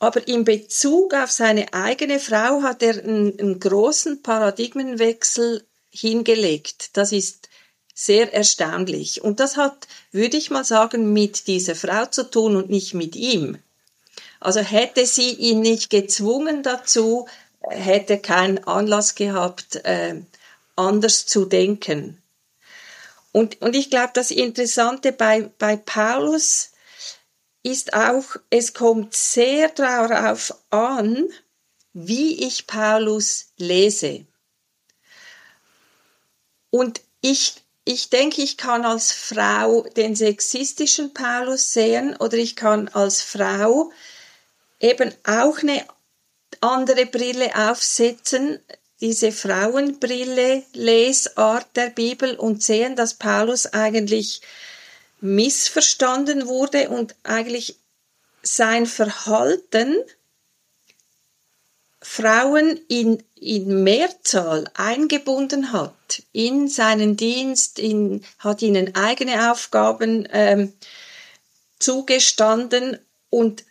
[0.00, 6.96] Aber in Bezug auf seine eigene Frau hat er einen, einen großen Paradigmenwechsel hingelegt.
[6.96, 7.47] Das ist
[7.98, 9.22] sehr erstaunlich.
[9.22, 13.16] Und das hat, würde ich mal sagen, mit dieser Frau zu tun und nicht mit
[13.16, 13.58] ihm.
[14.38, 17.26] Also hätte sie ihn nicht gezwungen dazu,
[17.60, 20.22] hätte keinen Anlass gehabt, äh,
[20.76, 22.22] anders zu denken.
[23.32, 26.70] Und, und ich glaube, das Interessante bei, bei Paulus
[27.64, 31.26] ist auch, es kommt sehr darauf an,
[31.94, 34.24] wie ich Paulus lese.
[36.70, 37.56] Und ich
[37.88, 43.90] ich denke, ich kann als Frau den sexistischen Paulus sehen oder ich kann als Frau
[44.78, 45.86] eben auch eine
[46.60, 48.58] andere Brille aufsetzen,
[49.00, 54.42] diese Frauenbrille, Lesart der Bibel und sehen, dass Paulus eigentlich
[55.22, 57.76] missverstanden wurde und eigentlich
[58.42, 59.96] sein Verhalten
[62.00, 70.72] Frauen in, in Mehrzahl eingebunden hat in seinen Dienst, in, hat ihnen eigene Aufgaben ähm,
[71.78, 72.98] zugestanden
[73.30, 73.64] und,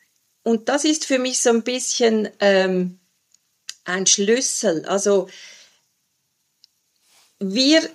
[0.44, 3.00] und das ist für mich so ein bisschen ähm,
[3.86, 4.86] ein Schlüssel.
[4.86, 5.30] Also
[7.40, 7.90] wir,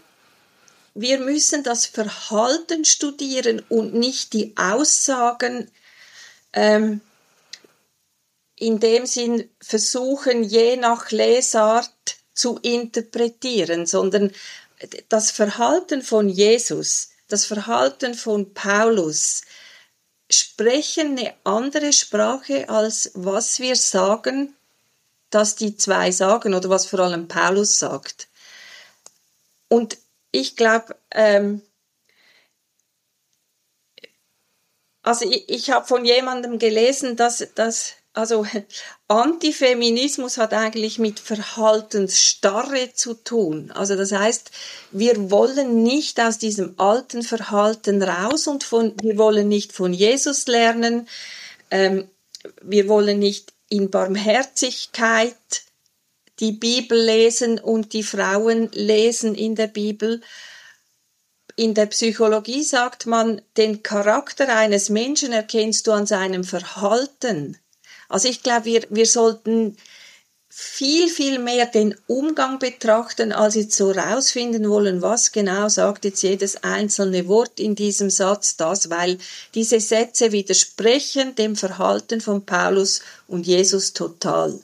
[0.95, 5.71] wir müssen das Verhalten studieren und nicht die Aussagen
[6.53, 7.01] ähm,
[8.63, 14.33] in dem Sinn versuchen, je nach Lesart zu interpretieren, sondern
[15.09, 19.43] das Verhalten von Jesus, das Verhalten von Paulus
[20.31, 24.55] sprechen eine andere Sprache als was wir sagen,
[25.31, 28.29] dass die zwei sagen oder was vor allem Paulus sagt.
[29.69, 29.99] Und
[30.31, 31.63] ich glaube, ähm,
[35.03, 38.47] also ich, ich habe von jemandem gelesen, dass, dass also
[39.09, 43.71] Antifeminismus hat eigentlich mit Verhaltensstarre zu tun.
[43.71, 44.51] Also das heißt,
[44.91, 50.47] wir wollen nicht aus diesem alten Verhalten raus und von, wir wollen nicht von Jesus
[50.47, 51.09] lernen.
[51.71, 52.07] Ähm,
[52.61, 55.37] wir wollen nicht in Barmherzigkeit
[56.39, 60.21] die Bibel lesen und die Frauen lesen in der Bibel.
[61.57, 67.57] In der Psychologie sagt man, den Charakter eines Menschen erkennst du an seinem Verhalten.
[68.13, 69.77] Also ich glaube, wir, wir sollten
[70.55, 76.23] viel, viel mehr den Umgang betrachten, als jetzt so rausfinden wollen, was genau sagt jetzt
[76.23, 79.17] jedes einzelne Wort in diesem Satz das, weil
[79.55, 84.61] diese Sätze widersprechen dem Verhalten von Paulus und Jesus total.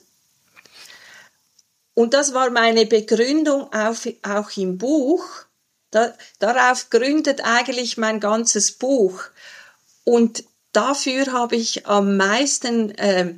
[1.95, 5.25] Und das war meine Begründung auf, auch im Buch.
[5.89, 9.23] Da, darauf gründet eigentlich mein ganzes Buch.
[10.03, 10.43] Und
[10.79, 13.35] dafür habe ich am meisten äh,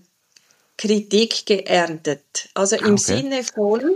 [0.78, 2.50] Kritik geerntet.
[2.54, 2.98] Also im okay.
[2.98, 3.96] Sinne von,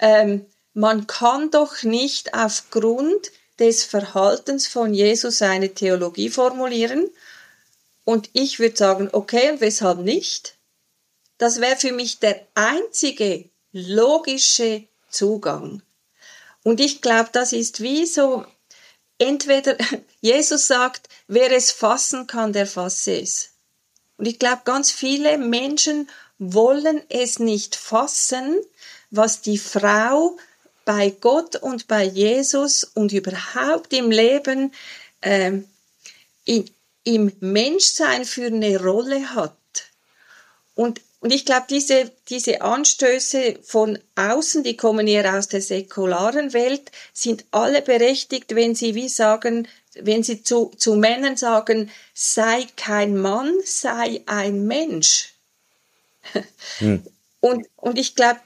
[0.00, 7.08] ähm, man kann doch nicht aufgrund des Verhaltens von Jesus eine Theologie formulieren.
[8.04, 10.56] Und ich würde sagen, okay, und weshalb nicht?
[11.38, 15.82] Das wäre für mich der einzige logische Zugang.
[16.64, 18.44] Und ich glaube, das ist wie so
[19.18, 19.76] entweder,
[20.20, 23.50] Jesus sagt, wer es fassen kann, der fasse es.
[24.16, 26.08] Und ich glaube, ganz viele Menschen
[26.38, 28.56] wollen es nicht fassen,
[29.10, 30.36] was die Frau
[30.84, 34.72] bei Gott und bei Jesus und überhaupt im Leben
[35.20, 35.52] äh,
[36.44, 36.70] in,
[37.04, 39.56] im Menschsein für eine Rolle hat.
[40.74, 46.52] Und, und ich glaube, diese, diese Anstöße von außen, die kommen eher aus der säkularen
[46.52, 49.66] Welt, sind alle berechtigt, wenn sie wie sagen,
[49.98, 55.32] wenn sie zu, zu Männern sagen, sei kein Mann, sei ein Mensch.
[56.78, 57.02] Hm.
[57.40, 58.38] Und, und ich glaube,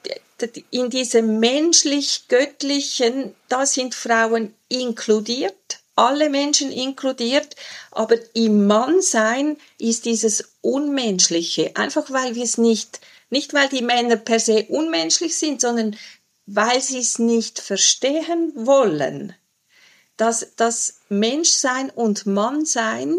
[0.71, 5.55] in diesem menschlich-göttlichen, da sind Frauen inkludiert,
[6.01, 7.57] alle Menschen inkludiert,
[7.91, 14.17] aber im Mannsein ist dieses Unmenschliche, einfach weil wir es nicht, nicht weil die Männer
[14.17, 15.97] per se unmenschlich sind, sondern
[16.47, 19.35] weil sie es nicht verstehen wollen,
[20.17, 23.19] dass das Menschsein und Mannsein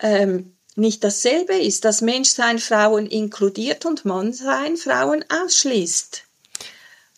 [0.00, 6.22] ähm, nicht dasselbe ist, dass Menschsein Frauen inkludiert und Mannsein Frauen ausschließt.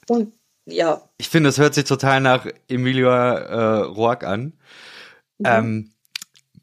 [0.08, 0.32] Und
[0.68, 1.02] ja.
[1.18, 4.54] Ich finde, das hört sich total nach Emilia äh, Roark an.
[5.38, 5.44] Mhm.
[5.44, 5.92] Ähm,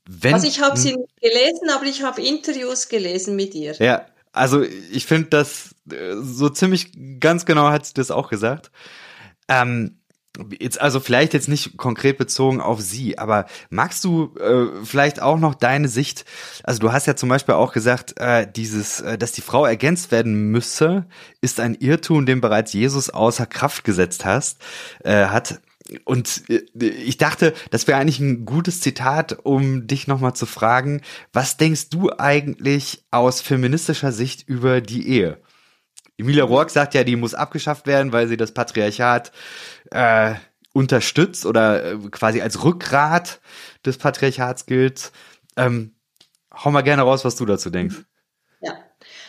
[0.08, 3.74] wenn, also ich habe sie nicht gelesen, aber ich habe Interviews gelesen mit ihr.
[3.80, 8.72] Ja, also ich finde das äh, so ziemlich ganz genau hat sie das auch gesagt.
[9.48, 10.00] Ähm,
[10.60, 15.38] Jetzt also vielleicht jetzt nicht konkret bezogen auf sie, aber magst du äh, vielleicht auch
[15.38, 16.26] noch deine Sicht?
[16.64, 20.12] Also du hast ja zum Beispiel auch gesagt, äh, dieses, äh, dass die Frau ergänzt
[20.12, 21.06] werden müsse,
[21.42, 24.60] ist ein Irrtum, den bereits Jesus außer Kraft gesetzt hast,
[25.04, 25.62] äh, hat.
[26.04, 31.02] Und äh, ich dachte, das wäre eigentlich ein gutes Zitat, um dich nochmal zu fragen,
[31.32, 35.38] was denkst du eigentlich aus feministischer Sicht über die Ehe?
[36.18, 39.32] Emilia Rourke sagt ja, die muss abgeschafft werden, weil sie das Patriarchat
[39.92, 40.36] äh,
[40.74, 43.40] unterstützt oder äh, quasi als Rückgrat
[43.86, 45.12] des Patriarchats gilt.
[45.58, 45.96] Ähm,
[46.54, 47.96] hau mal gerne raus, was du dazu denkst.
[48.62, 48.78] Ja,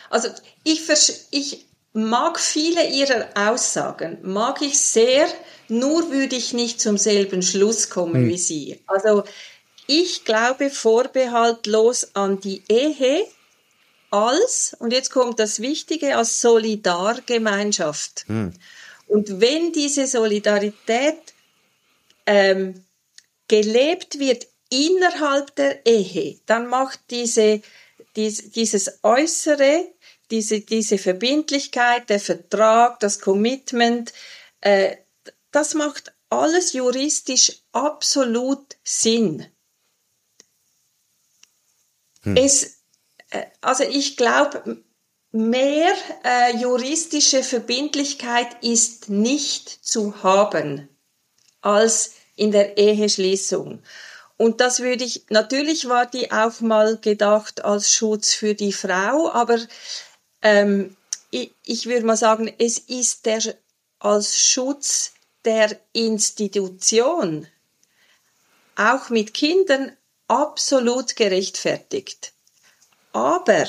[0.09, 0.29] also
[0.63, 0.89] ich,
[1.31, 5.27] ich mag viele ihrer Aussagen, mag ich sehr,
[5.67, 8.27] nur würde ich nicht zum selben Schluss kommen hm.
[8.29, 8.83] wie sie.
[8.87, 9.23] Also
[9.87, 13.25] ich glaube vorbehaltlos an die Ehe
[14.09, 18.25] als, und jetzt kommt das Wichtige, als Solidargemeinschaft.
[18.27, 18.53] Hm.
[19.07, 21.17] Und wenn diese Solidarität
[22.25, 22.85] ähm,
[23.47, 27.61] gelebt wird innerhalb der Ehe, dann macht diese,
[28.15, 29.87] dies, dieses Äußere,
[30.31, 34.13] diese, diese Verbindlichkeit, der Vertrag, das Commitment,
[34.61, 34.97] äh,
[35.51, 39.45] das macht alles juristisch absolut Sinn.
[42.23, 42.35] Hm.
[42.35, 42.76] Es,
[43.61, 44.83] also ich glaube,
[45.31, 50.89] mehr äh, juristische Verbindlichkeit ist nicht zu haben
[51.61, 53.81] als in der Eheschließung.
[54.37, 59.31] Und das würde ich, natürlich war die auch mal gedacht als Schutz für die Frau,
[59.31, 59.59] aber
[60.43, 60.95] ähm,
[61.31, 63.41] ich, ich würde mal sagen, es ist der
[63.99, 65.13] als Schutz
[65.43, 67.47] der Institution
[68.75, 69.97] auch mit Kindern
[70.27, 72.33] absolut gerechtfertigt.
[73.17, 73.65] Aber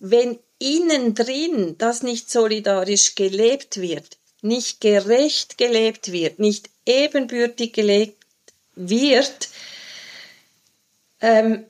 [0.00, 8.24] wenn innen drin das nicht solidarisch gelebt wird, nicht gerecht gelebt wird, nicht ebenbürtig gelebt
[8.74, 9.48] wird,
[11.20, 11.66] ähm,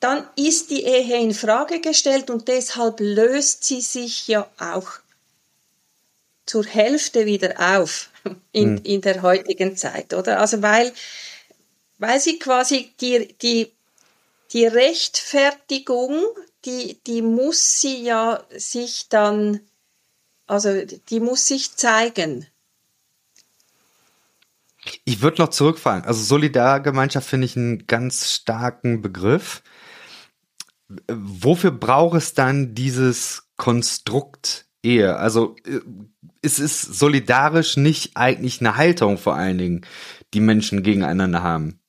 [0.00, 4.88] dann ist die Ehe in Frage gestellt und deshalb löst sie sich ja auch
[6.46, 8.08] zur Hälfte wieder auf
[8.52, 8.84] in, hm.
[8.84, 10.40] in der heutigen Zeit, oder?
[10.40, 10.90] Also weil,
[11.98, 13.75] weil sie quasi die, die
[14.52, 16.24] die Rechtfertigung,
[16.64, 19.60] die, die muss sie ja sich dann,
[20.46, 22.46] also die muss sich zeigen.
[25.04, 26.04] Ich würde noch zurückfallen.
[26.04, 29.62] Also Solidargemeinschaft finde ich einen ganz starken Begriff.
[31.08, 35.16] Wofür braucht es dann dieses Konstrukt Ehe?
[35.16, 35.56] Also
[36.42, 39.86] ist es solidarisch nicht eigentlich eine Haltung vor allen Dingen,
[40.32, 41.80] die Menschen gegeneinander haben?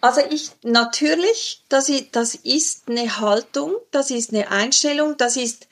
[0.00, 5.66] Also ich natürlich, das das ist eine Haltung, das ist eine Einstellung, das ist,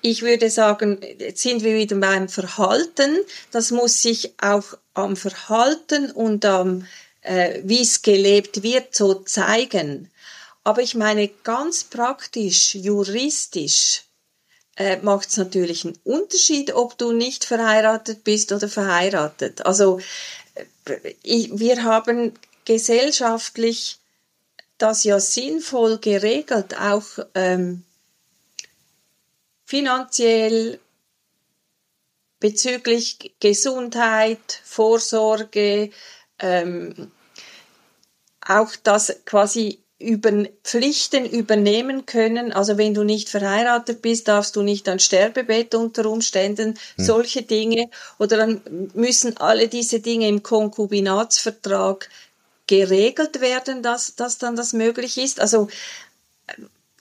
[0.00, 3.18] ich würde sagen, jetzt sind wir wieder beim Verhalten.
[3.50, 4.64] Das muss sich auch
[4.94, 6.86] am Verhalten und am,
[7.22, 10.10] äh, wie es gelebt wird, so zeigen.
[10.64, 14.04] Aber ich meine, ganz praktisch, juristisch,
[14.76, 19.66] äh, macht es natürlich einen Unterschied, ob du nicht verheiratet bist oder verheiratet.
[19.66, 20.00] Also
[20.54, 22.32] äh, ich, wir haben
[22.64, 23.98] gesellschaftlich
[24.78, 27.04] das ja sinnvoll geregelt, auch
[27.34, 27.84] ähm,
[29.64, 30.80] finanziell,
[32.40, 35.90] bezüglich Gesundheit, Vorsorge,
[36.40, 37.12] ähm,
[38.40, 40.32] auch das quasi über
[40.64, 42.52] Pflichten übernehmen können.
[42.52, 47.04] Also wenn du nicht verheiratet bist, darfst du nicht ans Sterbebett unter Umständen, hm.
[47.04, 47.88] solche Dinge.
[48.18, 52.08] Oder dann müssen alle diese Dinge im Konkubinatsvertrag
[52.72, 55.40] geregelt werden, dass, dass dann das möglich ist.
[55.40, 55.68] Also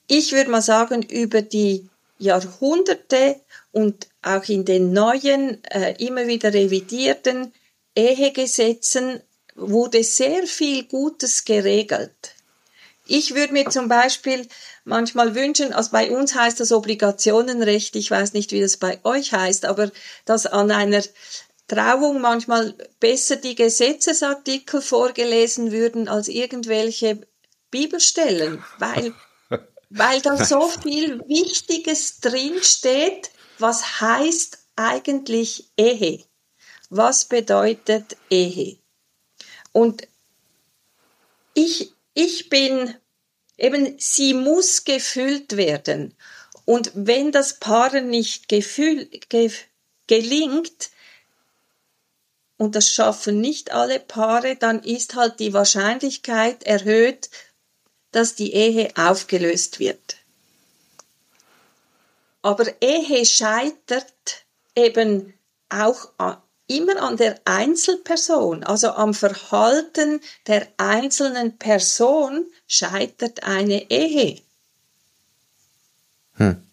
[0.08, 1.88] ich würde mal sagen, über die
[2.20, 3.40] Jahrhunderte
[3.72, 7.54] und auch in den neuen, äh, immer wieder revidierten
[7.96, 9.22] Ehegesetzen
[9.56, 12.36] wurde sehr viel Gutes geregelt.
[13.08, 14.46] Ich würde mir zum Beispiel
[14.84, 19.32] manchmal wünschen, also bei uns heißt das Obligationenrecht, ich weiß nicht, wie das bei euch
[19.32, 19.90] heißt, aber
[20.26, 21.02] dass an einer
[21.72, 27.26] Trauung manchmal besser die Gesetzesartikel vorgelesen würden als irgendwelche
[27.70, 29.14] Bibelstellen, weil,
[29.90, 36.26] weil da so viel Wichtiges drinsteht, was heißt eigentlich Ehe?
[36.90, 38.78] Was bedeutet Ehe?
[39.72, 40.06] Und
[41.54, 42.94] ich, ich bin
[43.58, 46.18] eben, sie muss gefüllt werden.
[46.66, 49.52] Und wenn das Paaren nicht gefühl, ge,
[50.08, 50.92] gelingt,
[52.62, 57.32] und das schaffen nicht alle Paare, dann ist halt die Wahrscheinlichkeit erhöht,
[58.12, 60.18] dass die Ehe aufgelöst wird.
[62.44, 64.46] Aber Ehe scheitert
[64.76, 65.34] eben
[65.70, 66.12] auch
[66.68, 74.40] immer an der Einzelperson, also am Verhalten der einzelnen Person scheitert eine Ehe.
[76.34, 76.71] Hm.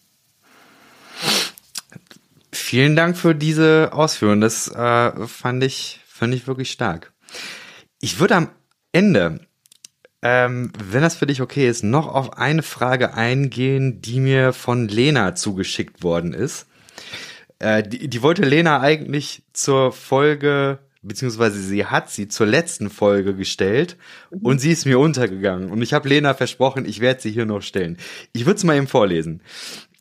[2.58, 4.40] Vielen Dank für diese Ausführung.
[4.40, 7.12] Das äh, fand ich fand ich wirklich stark.
[8.00, 8.50] Ich würde am
[8.92, 9.40] Ende,
[10.20, 14.88] ähm, wenn das für dich okay ist, noch auf eine Frage eingehen, die mir von
[14.88, 16.66] Lena zugeschickt worden ist.
[17.60, 23.34] Äh, die, die wollte Lena eigentlich zur Folge, beziehungsweise sie hat sie zur letzten Folge
[23.34, 23.96] gestellt
[24.30, 25.70] und sie ist mir untergegangen.
[25.70, 27.96] Und ich habe Lena versprochen, ich werde sie hier noch stellen.
[28.32, 29.40] Ich würde es mal eben vorlesen.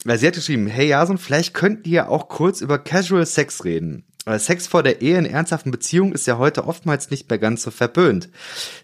[0.08, 4.05] Weil sie hat geschrieben, hey Jason, vielleicht könnt ihr auch kurz über Casual Sex reden.
[4.38, 7.72] Sex vor der Ehe in ernsthaften Beziehungen ist ja heute oftmals nicht mehr ganz so
[7.72, 8.30] verböhnt.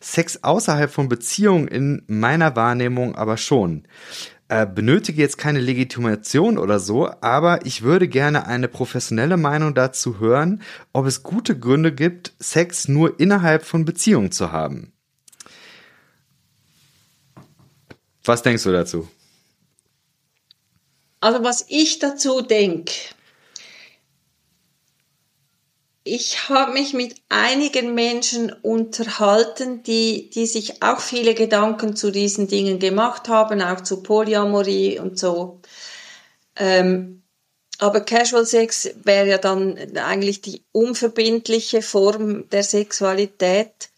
[0.01, 3.87] Sex außerhalb von Beziehungen in meiner Wahrnehmung aber schon
[4.49, 10.19] äh, benötige jetzt keine Legitimation oder so, aber ich würde gerne eine professionelle Meinung dazu
[10.19, 10.61] hören,
[10.91, 14.91] ob es gute Gründe gibt, Sex nur innerhalb von Beziehungen zu haben.
[18.25, 19.07] Was denkst du dazu?
[21.23, 22.91] Also was ich dazu denke,
[26.03, 32.49] ich habe mich mit einigen Menschen unterhalten, die, die sich auch viele Gedanken zu diesen
[32.49, 35.61] Dingen gemacht haben, auch zu Polyamorie und so.
[36.57, 37.23] Ähm,
[37.79, 43.91] aber Casual Sex wäre ja dann eigentlich die unverbindliche Form der Sexualität.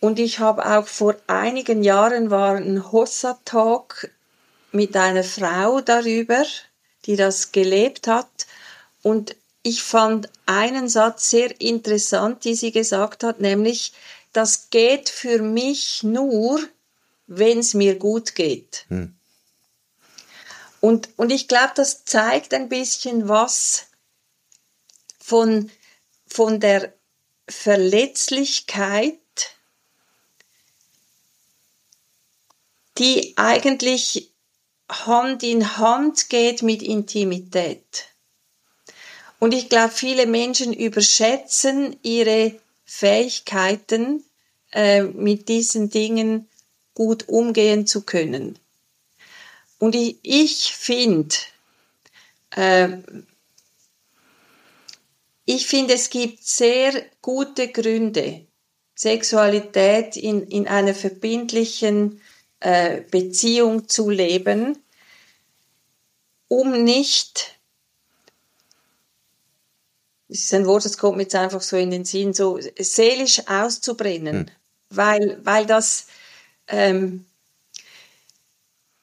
[0.00, 4.10] Und ich habe auch vor einigen Jahren war ein Hossa Talk
[4.72, 6.44] mit einer Frau darüber,
[7.06, 8.28] die das gelebt hat.
[9.02, 13.92] Und ich fand einen Satz sehr interessant, die sie gesagt hat, nämlich,
[14.32, 16.60] das geht für mich nur,
[17.26, 18.84] wenn es mir gut geht.
[18.88, 19.14] Hm.
[20.80, 23.86] Und, und ich glaube, das zeigt ein bisschen was
[25.18, 25.70] von,
[26.26, 26.92] von der
[27.48, 29.18] Verletzlichkeit,
[32.96, 34.29] die eigentlich
[34.90, 38.06] Hand in Hand geht mit Intimität.
[39.38, 44.24] Und ich glaube, viele Menschen überschätzen ihre Fähigkeiten,
[44.72, 46.48] äh, mit diesen Dingen
[46.94, 48.58] gut umgehen zu können.
[49.78, 51.34] Und ich, ich finde,
[52.50, 52.98] äh,
[55.46, 56.92] ich finde, es gibt sehr
[57.22, 58.46] gute Gründe,
[58.94, 62.20] Sexualität in, in einer verbindlichen
[62.60, 64.78] äh, Beziehung zu leben,
[66.48, 67.60] um nicht
[70.30, 73.48] das ist ein Wort, das kommt mir jetzt einfach so in den Sinn, so seelisch
[73.48, 74.50] auszubrennen, hm.
[74.88, 76.06] weil, weil das,
[76.68, 77.26] ähm,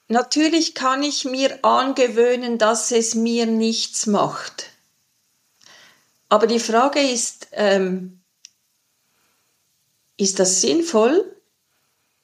[0.07, 4.69] natürlich kann ich mir angewöhnen, dass es mir nichts macht.
[6.29, 8.21] Aber die Frage ist, ähm,
[10.15, 11.36] ist das sinnvoll,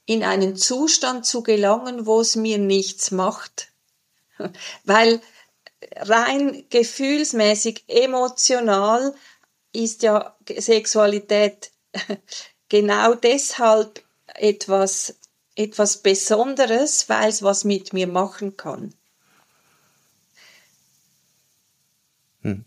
[0.06, 3.72] in einen Zustand zu gelangen, wo es mir nichts macht?
[4.84, 5.22] Weil
[5.96, 9.14] rein gefühlsmäßig, emotional
[9.72, 11.72] ist ja Sexualität
[12.70, 15.16] genau deshalb etwas,
[15.56, 18.94] etwas Besonderes, weil es was mit mir machen kann.
[22.42, 22.66] Hm.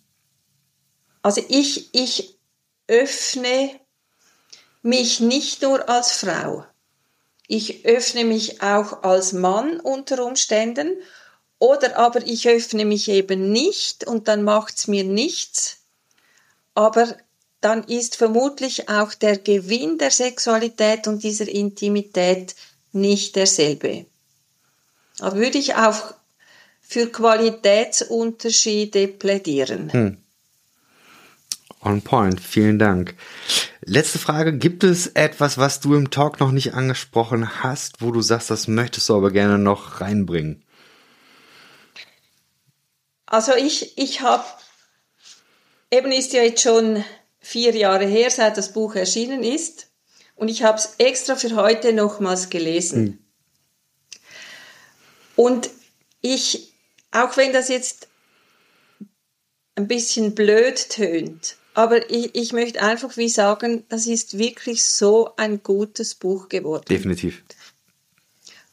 [1.22, 2.38] Also ich, ich
[2.86, 3.80] öffne
[4.82, 6.64] mich nicht nur als Frau.
[7.48, 10.96] Ich öffne mich auch als Mann unter Umständen.
[11.58, 15.78] Oder aber ich öffne mich eben nicht und dann macht's mir nichts.
[16.74, 17.16] Aber
[17.60, 22.54] dann ist vermutlich auch der Gewinn der Sexualität und dieser Intimität
[22.92, 24.06] nicht derselbe.
[25.20, 26.14] Aber würde ich auch
[26.82, 29.92] für Qualitätsunterschiede plädieren.
[29.92, 30.18] Hm.
[31.86, 33.14] On point, vielen Dank.
[33.84, 38.22] Letzte Frage, gibt es etwas, was du im Talk noch nicht angesprochen hast, wo du
[38.22, 40.64] sagst, das möchtest du aber gerne noch reinbringen?
[43.24, 44.44] Also ich, ich habe,
[45.92, 47.04] eben ist ja jetzt schon
[47.38, 49.88] vier Jahre her, seit das Buch erschienen ist,
[50.34, 53.06] und ich habe es extra für heute nochmals gelesen.
[53.06, 53.18] Hm.
[55.36, 55.70] Und
[56.20, 56.72] ich,
[57.12, 58.08] auch wenn das jetzt
[59.76, 65.32] ein bisschen blöd tönt, aber ich, ich möchte einfach wie sagen, das ist wirklich so
[65.36, 66.86] ein gutes Buch geworden.
[66.88, 67.44] Definitiv.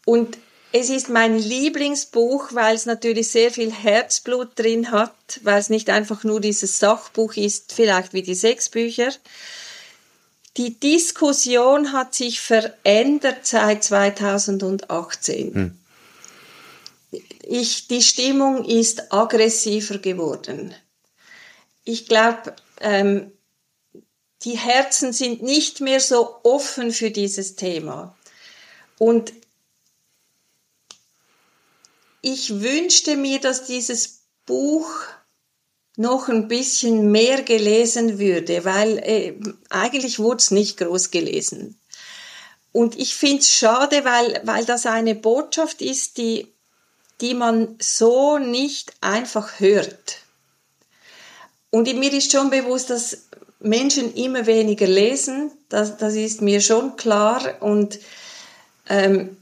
[0.05, 0.37] Und
[0.71, 5.13] es ist mein Lieblingsbuch, weil es natürlich sehr viel Herzblut drin hat,
[5.43, 9.11] weil es nicht einfach nur dieses Sachbuch ist, vielleicht wie die sechs Bücher.
[10.55, 15.53] Die Diskussion hat sich verändert seit 2018.
[15.53, 15.77] Hm.
[17.41, 20.73] Ich, die Stimmung ist aggressiver geworden.
[21.83, 23.31] Ich glaube, ähm,
[24.43, 28.15] die Herzen sind nicht mehr so offen für dieses Thema.
[28.99, 29.33] Und
[32.21, 34.89] ich wünschte mir, dass dieses Buch
[35.95, 39.39] noch ein bisschen mehr gelesen würde, weil äh,
[39.69, 41.79] eigentlich wurde es nicht groß gelesen.
[42.71, 46.51] Und ich finde es schade, weil, weil das eine Botschaft ist, die,
[47.21, 50.22] die man so nicht einfach hört.
[51.73, 53.29] Und mir ist schon bewusst, dass
[53.59, 55.49] Menschen immer weniger lesen.
[55.69, 57.55] Das, das ist mir schon klar.
[57.61, 57.97] Und
[58.87, 59.37] ähm,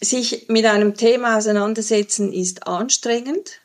[0.00, 3.60] sich mit einem Thema auseinandersetzen ist anstrengend.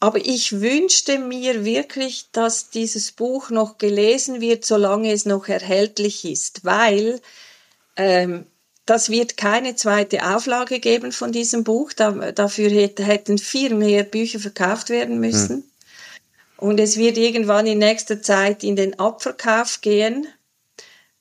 [0.00, 6.24] Aber ich wünschte mir wirklich, dass dieses Buch noch gelesen wird, solange es noch erhältlich
[6.24, 7.20] ist, weil
[7.96, 8.46] ähm,
[8.86, 11.92] das wird keine zweite Auflage geben von diesem Buch.
[11.92, 15.56] Da, dafür hätten viel mehr Bücher verkauft werden müssen.
[15.56, 15.64] Hm.
[16.64, 20.26] Und es wird irgendwann in nächster Zeit in den Abverkauf gehen.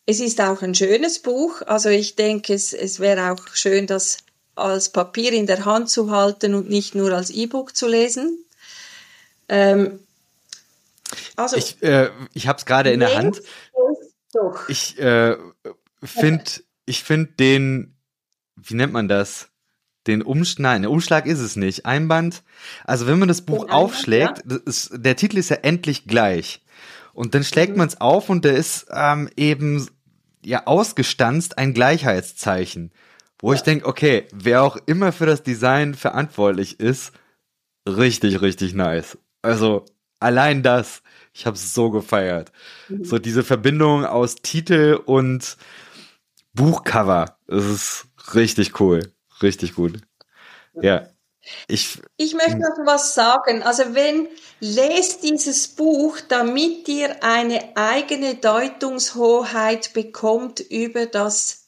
[0.05, 1.61] Es ist auch ein schönes Buch.
[1.63, 4.19] Also ich denke, es, es wäre auch schön, das
[4.55, 8.41] als Papier in der Hand zu halten und nicht nur als E-Book zu lesen.
[9.49, 9.99] Ähm,
[11.35, 13.41] also, ich äh, ich habe es gerade in der Hand.
[14.69, 15.35] Ich äh,
[16.01, 16.45] finde
[16.85, 17.97] ich finde den,
[18.55, 19.49] wie nennt man das?
[20.07, 21.85] Den Umschlag, nein, der Umschlag ist es nicht.
[21.85, 22.43] Einband.
[22.85, 24.57] Also wenn man das Buch Einband, aufschlägt, ja.
[24.65, 26.61] ist, der Titel ist ja endlich gleich.
[27.13, 27.77] Und dann schlägt mhm.
[27.79, 29.87] man es auf und der ist ähm, eben
[30.43, 32.91] ja ausgestanzt ein Gleichheitszeichen.
[33.39, 33.55] Wo ja.
[33.55, 37.13] ich denke, okay, wer auch immer für das Design verantwortlich ist,
[37.87, 39.17] richtig, richtig nice.
[39.41, 39.85] Also
[40.19, 41.03] allein das,
[41.33, 42.51] ich habe es so gefeiert.
[42.89, 43.05] Mhm.
[43.05, 45.57] So diese Verbindung aus Titel und
[46.53, 49.12] Buchcover, das ist richtig cool.
[49.43, 49.99] Richtig gut.
[50.81, 51.07] Ja.
[51.67, 53.63] Ich, ich möchte noch was sagen.
[53.63, 54.29] Also wenn,
[54.61, 61.65] lest dieses Buch, damit ihr eine eigene Deutungshoheit bekommt über das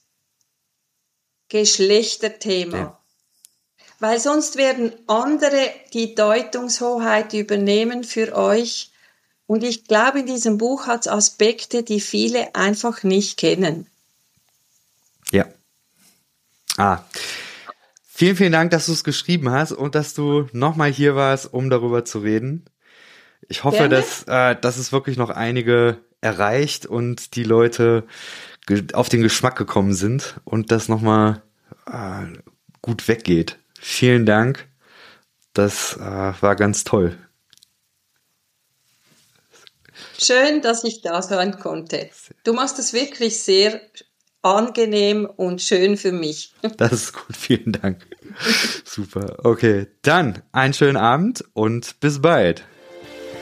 [1.50, 2.78] Geschlechterthema.
[2.78, 3.00] Ja.
[4.00, 8.92] Weil sonst werden andere die Deutungshoheit übernehmen für euch.
[9.46, 13.88] Und ich glaube, in diesem Buch hat es Aspekte, die viele einfach nicht kennen.
[15.32, 15.46] Ja.
[16.78, 17.04] Ah,
[18.18, 21.70] Vielen, vielen Dank, dass du es geschrieben hast und dass du nochmal hier warst, um
[21.70, 22.64] darüber zu reden.
[23.50, 23.96] Ich hoffe, Gerne.
[23.98, 28.06] dass, äh, dass es wirklich noch einige erreicht und die Leute
[28.94, 31.44] auf den Geschmack gekommen sind und das nochmal
[31.92, 32.28] äh,
[32.82, 33.60] gut weggeht.
[33.82, 34.66] Vielen Dank.
[35.52, 37.18] Das äh, war ganz toll.
[40.18, 42.10] Schön, dass ich da sein konnte.
[42.46, 43.82] Du machst es wirklich sehr
[44.46, 46.54] angenehm und schön für mich.
[46.78, 48.06] Das ist gut, vielen Dank.
[48.84, 49.38] Super.
[49.44, 52.64] Okay, dann einen schönen Abend und bis bald.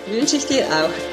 [0.08, 1.13] Wünsche ich dir auch.